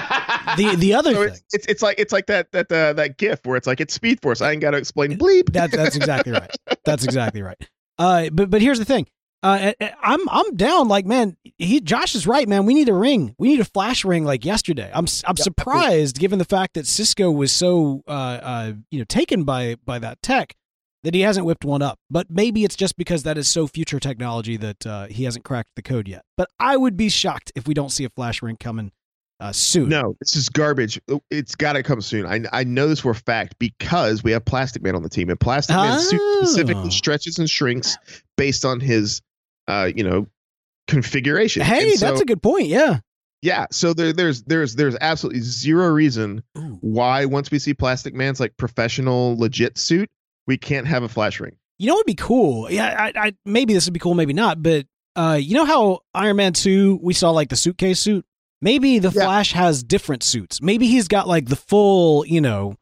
[0.55, 3.45] the the other So thing it's, it's like it's like that that uh, that gif
[3.45, 4.41] where it's like it's Speed Force.
[4.41, 5.51] I ain't got to explain bleep.
[5.53, 6.51] that that's exactly right.
[6.85, 7.57] That's exactly right.
[7.97, 9.07] Uh, but but here's the thing.
[9.43, 10.87] Uh, I'm I'm down.
[10.87, 12.65] Like man, he Josh is right, man.
[12.65, 13.35] We need a ring.
[13.37, 14.89] We need a flash ring like yesterday.
[14.93, 19.43] I'm I'm surprised given the fact that Cisco was so uh, uh you know taken
[19.43, 20.55] by by that tech
[21.03, 21.99] that he hasn't whipped one up.
[22.09, 25.69] But maybe it's just because that is so future technology that uh, he hasn't cracked
[25.75, 26.23] the code yet.
[26.35, 28.91] But I would be shocked if we don't see a flash ring coming
[29.39, 29.89] uh, soon.
[29.89, 30.99] No, this is garbage.
[31.29, 32.25] It's got to come soon.
[32.25, 35.29] I I know this for a fact because we have Plastic Man on the team,
[35.29, 35.97] and Plastic Oh.
[36.43, 37.97] specifically stretches and shrinks
[38.35, 39.21] based on his,
[39.67, 40.27] uh, you know,
[40.88, 41.61] configuration.
[41.63, 42.67] Hey, so- that's a good point.
[42.67, 42.99] Yeah.
[43.41, 43.67] yeah.
[43.71, 46.43] So there, there's there's there's absolutely zero reason
[46.81, 50.09] why once we see Plastic Man's like professional legit suit,
[50.47, 51.57] we can't have a flash ring.
[51.79, 52.71] You know what would be cool?
[52.71, 54.63] Yeah, I, I maybe this would be cool, maybe not.
[54.63, 58.25] But uh, you know how Iron Man two we saw like the suitcase suit.
[58.62, 59.24] Maybe the Yeah.
[59.26, 60.62] Flash has different suits.
[60.62, 62.76] Maybe he's got like the full, you know,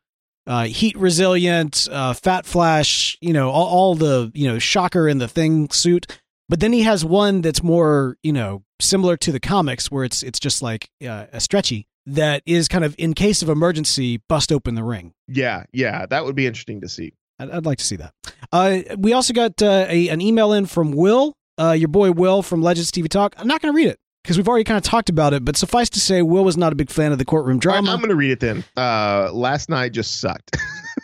[0.48, 3.18] uh, heat resilient, uh, Fat Flash.
[3.22, 6.20] You know, all, all the you know Shocker and the Thing suit.
[6.48, 10.22] But then he has one that's more, you know, similar to the comics, where it's
[10.24, 14.52] it's just like uh, a stretchy that is kind of in case of emergency, bust
[14.52, 15.14] open the ring.
[15.28, 17.14] Yeah, yeah, that would be interesting to see.
[17.40, 18.14] I'd, I'd like to see that.
[18.54, 22.44] Uh, we also got uh, a, an email in from Will, uh, your boy Will
[22.44, 23.34] from Legends TV Talk.
[23.40, 25.56] I'm not going to read it because we've already kind of talked about it, but
[25.56, 27.92] suffice to say, Will was not a big fan of the courtroom drama.
[27.92, 28.64] I'm going to read it then.
[28.76, 30.58] Uh, last night just sucked.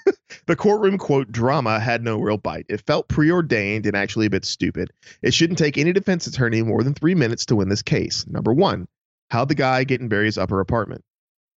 [0.48, 2.66] the courtroom quote drama had no real bite.
[2.68, 4.90] It felt preordained and actually a bit stupid.
[5.22, 8.26] It shouldn't take any defense attorney more than three minutes to win this case.
[8.28, 8.88] Number one,
[9.30, 11.04] how'd the guy get in Barry's upper apartment?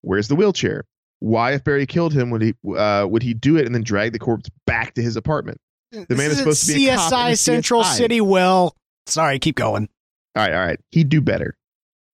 [0.01, 0.85] Where's the wheelchair?
[1.21, 4.13] Why, if Barry killed him, would he uh, would he do it and then drag
[4.13, 5.61] the corpse back to his apartment?
[5.93, 7.97] The man is supposed to be a cop CSI Central CSI.
[7.97, 8.21] City.
[8.21, 8.75] Will,
[9.07, 9.89] sorry, keep going.
[10.35, 10.81] All right, all right.
[10.91, 11.57] He'd do better.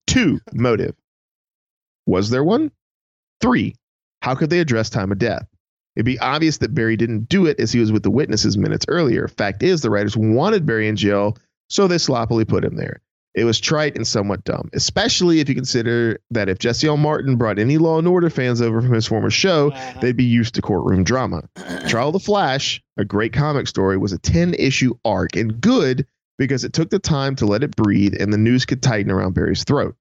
[0.08, 0.96] Two, motive.
[2.06, 2.72] Was there one?
[3.42, 3.76] Three,
[4.22, 5.48] how could they address time of death?
[5.96, 8.86] It'd be obvious that Barry didn't do it as he was with the witnesses minutes
[8.88, 9.28] earlier.
[9.28, 11.38] Fact is, the writers wanted Barry in jail,
[11.70, 13.02] so they sloppily put him there.
[13.34, 16.98] It was trite and somewhat dumb, especially if you consider that if Jesse L.
[16.98, 20.56] Martin brought any Law and Order fans over from his former show, they'd be used
[20.56, 21.48] to courtroom drama.
[21.88, 26.08] Trial of the Flash, a great comic story, was a 10 issue arc and good
[26.38, 29.34] because it took the time to let it breathe and the news could tighten around
[29.34, 29.96] Barry's throat.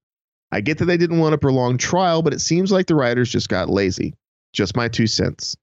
[0.51, 3.29] I get that they didn't want a prolonged trial, but it seems like the writers
[3.29, 4.13] just got lazy.
[4.53, 5.57] Just my two cents.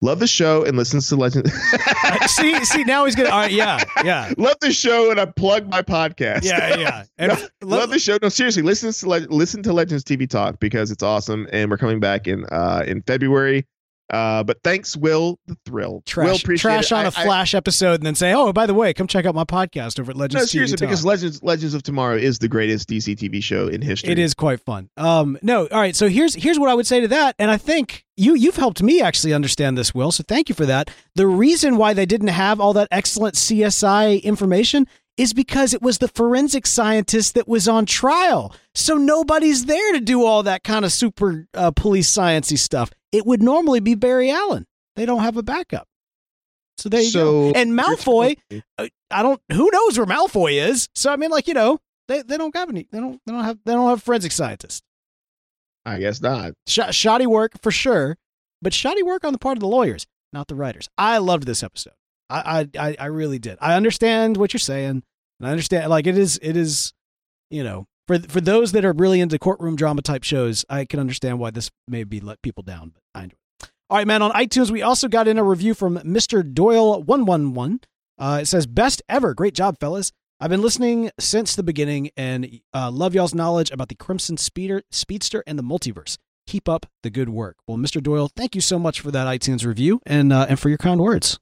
[0.00, 1.50] Love the show and listens to Legend.
[2.26, 3.30] see, see, now he's gonna.
[3.30, 6.44] All right, yeah, yeah, love the show and I plug my podcast.
[6.44, 7.04] yeah, yeah.
[7.18, 8.16] And No, love the show.
[8.22, 11.78] No, seriously, listen to Le- listen to Legends TV Talk because it's awesome, and we're
[11.78, 13.66] coming back in uh in February.
[14.10, 15.94] Uh, but thanks, Will the Thrill.
[15.94, 18.74] Will trash, appreciate trash on I- a Flash episode, and then say, "Oh, by the
[18.74, 21.74] way, come check out my podcast over at Legends." no, seriously, Talk." because Legends Legends
[21.74, 24.12] of Tomorrow is the greatest DC TV show in history.
[24.12, 24.88] It is quite fun.
[24.96, 25.94] Um, no, all right.
[25.94, 28.82] So here's here's what I would say to that, and I think you you've helped
[28.82, 30.10] me actually understand this, Will.
[30.10, 30.90] So thank you for that.
[31.14, 34.86] The reason why they didn't have all that excellent CSI information
[35.18, 38.54] is because it was the forensic scientist that was on trial.
[38.74, 42.90] So nobody's there to do all that kind of super uh, police sciency stuff.
[43.12, 44.66] It would normally be Barry Allen.
[44.96, 45.86] They don't have a backup.
[46.76, 47.58] So there you So go.
[47.58, 48.36] And Malfoy,
[48.78, 49.40] uh, I don't.
[49.52, 50.88] Who knows where Malfoy is?
[50.94, 52.86] So I mean, like you know, they, they don't have any.
[52.90, 53.20] They don't.
[53.26, 53.58] They don't have.
[53.64, 54.82] They don't have forensic scientists.
[55.84, 56.52] I guess not.
[56.66, 58.16] Sh- shoddy work for sure,
[58.62, 60.88] but shoddy work on the part of the lawyers, not the writers.
[60.96, 61.94] I loved this episode.
[62.30, 63.58] I I I, I really did.
[63.60, 65.02] I understand what you're saying,
[65.40, 66.38] and I understand like it is.
[66.42, 66.92] It is,
[67.50, 70.98] you know, for for those that are really into courtroom drama type shows, I can
[70.98, 73.34] understand why this may be let people down, but I enjoy.
[73.34, 73.70] It.
[73.90, 74.22] All right, man.
[74.22, 76.42] On iTunes, we also got in a review from Mr.
[76.42, 77.80] Doyle one one one.
[78.18, 79.34] Uh, it says best ever.
[79.34, 80.10] Great job, fellas.
[80.40, 84.82] I've been listening since the beginning and uh, love y'all's knowledge about the Crimson Speeder,
[84.90, 86.16] Speedster and the multiverse.
[86.46, 87.56] Keep up the good work.
[87.66, 88.02] Well, Mr.
[88.02, 91.00] Doyle, thank you so much for that iTunes review and uh, and for your kind
[91.00, 91.38] words.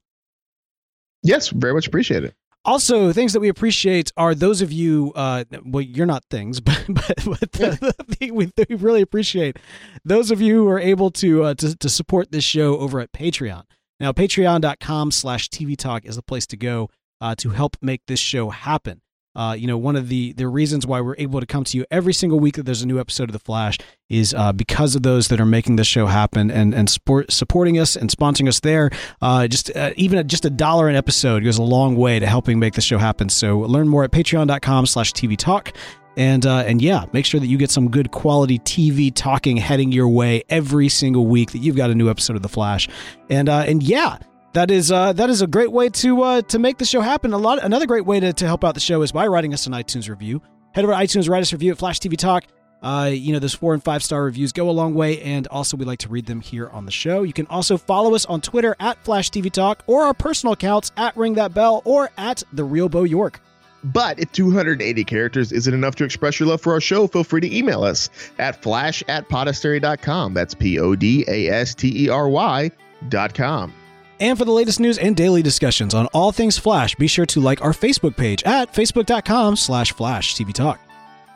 [1.23, 2.35] Yes, very much appreciate it.
[2.67, 5.13] Also, things that we appreciate are those of you.
[5.15, 9.57] Uh, well, you're not things, but but, but the, the, we, we really appreciate
[10.05, 13.13] those of you who are able to uh, to, to support this show over at
[13.13, 13.63] Patreon.
[14.01, 16.91] Now, Patreon.com/slash TV Talk is the place to go
[17.21, 19.01] uh, to help make this show happen.
[19.37, 21.85] Uh, you know, one of the the reasons why we're able to come to you
[21.91, 23.79] every single week that there's a new episode of The Flash
[24.09, 27.79] is uh, because of those that are making this show happen and and support, supporting
[27.79, 28.91] us and sponsoring us there.
[29.21, 32.27] Uh, just uh, even a, just a dollar an episode goes a long way to
[32.27, 33.29] helping make the show happen.
[33.29, 35.73] So learn more at Patreon.com/slash TV Talk.
[36.17, 39.93] And uh, and yeah, make sure that you get some good quality TV talking heading
[39.93, 42.89] your way every single week that you've got a new episode of The Flash.
[43.29, 44.17] And uh, and yeah,
[44.57, 47.35] that is uh, that is a great way to uh, to make the show happen.
[47.35, 49.67] A lot another great way to, to help out the show is by writing us
[49.67, 50.41] an iTunes review.
[50.73, 52.45] Head over to iTunes, write us a review at Flash TV Talk.
[52.83, 55.77] Uh, you know, those four and five star reviews go a long way, and also
[55.77, 57.23] we like to read them here on the show.
[57.23, 60.91] You can also follow us on Twitter at Flash TV Talk or our personal accounts
[60.97, 63.41] at Ring That Bell or at the Real Bo York.
[63.85, 67.43] But if 280 characters isn't enough to express your love for our show, feel free
[67.43, 70.33] to email us at flash at podastery.com.
[70.33, 72.71] That's P O D A S T E R Y
[73.11, 73.75] dot com.
[74.19, 77.41] And for the latest news and daily discussions on all things Flash, be sure to
[77.41, 80.81] like our Facebook page at facebook.com slash Flash TV Talk.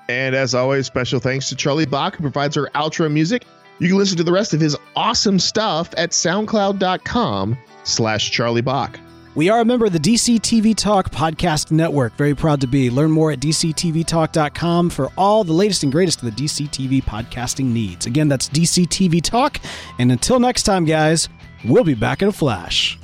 [0.09, 3.45] And as always, special thanks to Charlie Bach, who provides our outro music.
[3.79, 8.99] You can listen to the rest of his awesome stuff at soundcloud.com slash Charlie Bach.
[9.37, 12.13] We are a member of the DC TV Talk Podcast Network.
[12.15, 12.91] Very proud to be.
[12.91, 17.67] Learn more at DCTVTalk.com for all the latest and greatest of the DC TV podcasting
[17.67, 18.07] needs.
[18.07, 19.61] Again, that's DC TV Talk.
[20.01, 21.29] And until next time, guys,
[21.65, 22.99] we'll be back in a flash.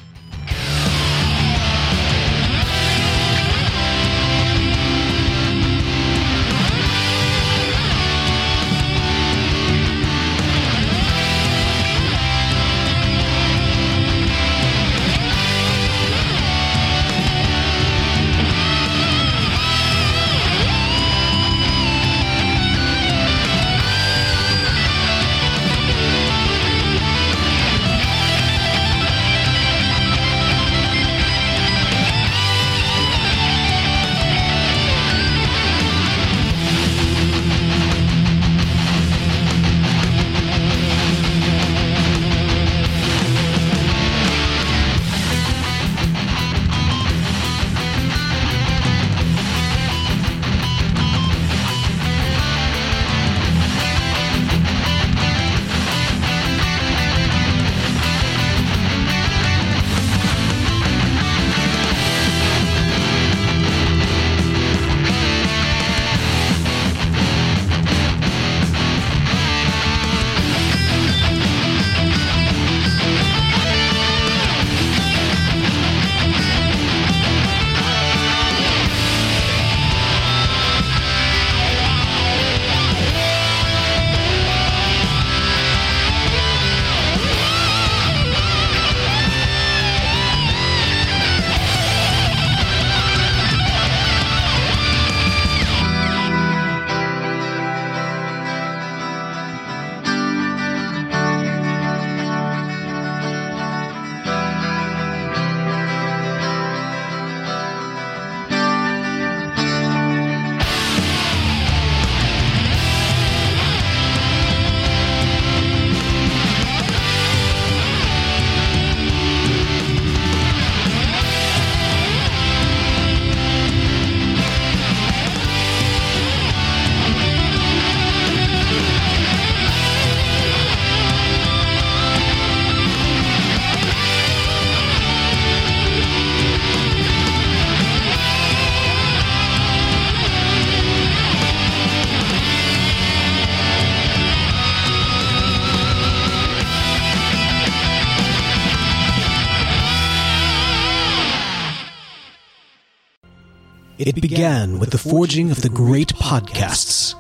[153.98, 157.14] It began with the forging of the great podcasts.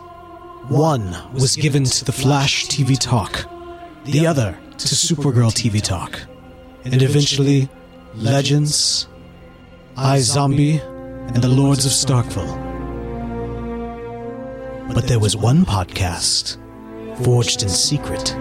[0.68, 3.46] One was given to the Flash TV Talk,
[4.04, 6.20] the other to Supergirl TV Talk,
[6.84, 7.70] and eventually
[8.14, 9.08] Legends,
[9.96, 10.82] iZombie,
[11.34, 12.64] and the Lords of Starkville.
[14.92, 16.58] But there was one podcast
[17.24, 18.36] forged in secret.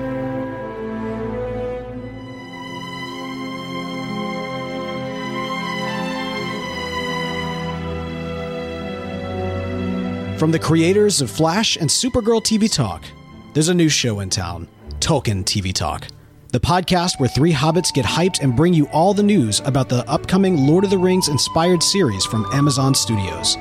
[10.38, 13.06] From the creators of Flash and Supergirl TV Talk,
[13.54, 14.68] there's a new show in town
[15.00, 16.10] Tolkien TV Talk,
[16.52, 20.04] the podcast where three hobbits get hyped and bring you all the news about the
[20.10, 23.56] upcoming Lord of the Rings inspired series from Amazon Studios.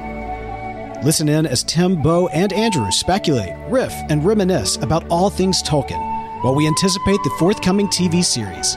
[1.05, 6.03] Listen in as Tim, Bo, and Andrew speculate, riff, and reminisce about all things Tolkien
[6.43, 8.77] while we anticipate the forthcoming TV series.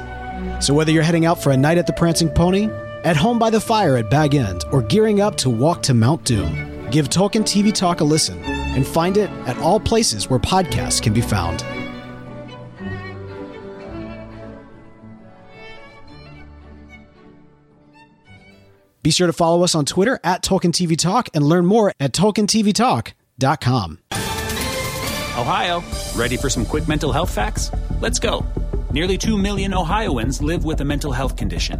[0.63, 2.69] So, whether you're heading out for a night at the Prancing Pony,
[3.03, 6.23] at home by the fire at Bag End, or gearing up to walk to Mount
[6.25, 11.01] Doom, give Tolkien TV Talk a listen and find it at all places where podcasts
[11.01, 11.63] can be found.
[19.07, 22.11] Be sure to follow us on Twitter at Tolkien TV Talk and learn more at
[22.11, 23.99] TolkienTVTalk.com.
[25.37, 25.83] Ohio,
[26.15, 27.71] ready for some quick mental health facts?
[28.01, 28.45] Let's go.
[28.91, 31.79] Nearly 2 million Ohioans live with a mental health condition.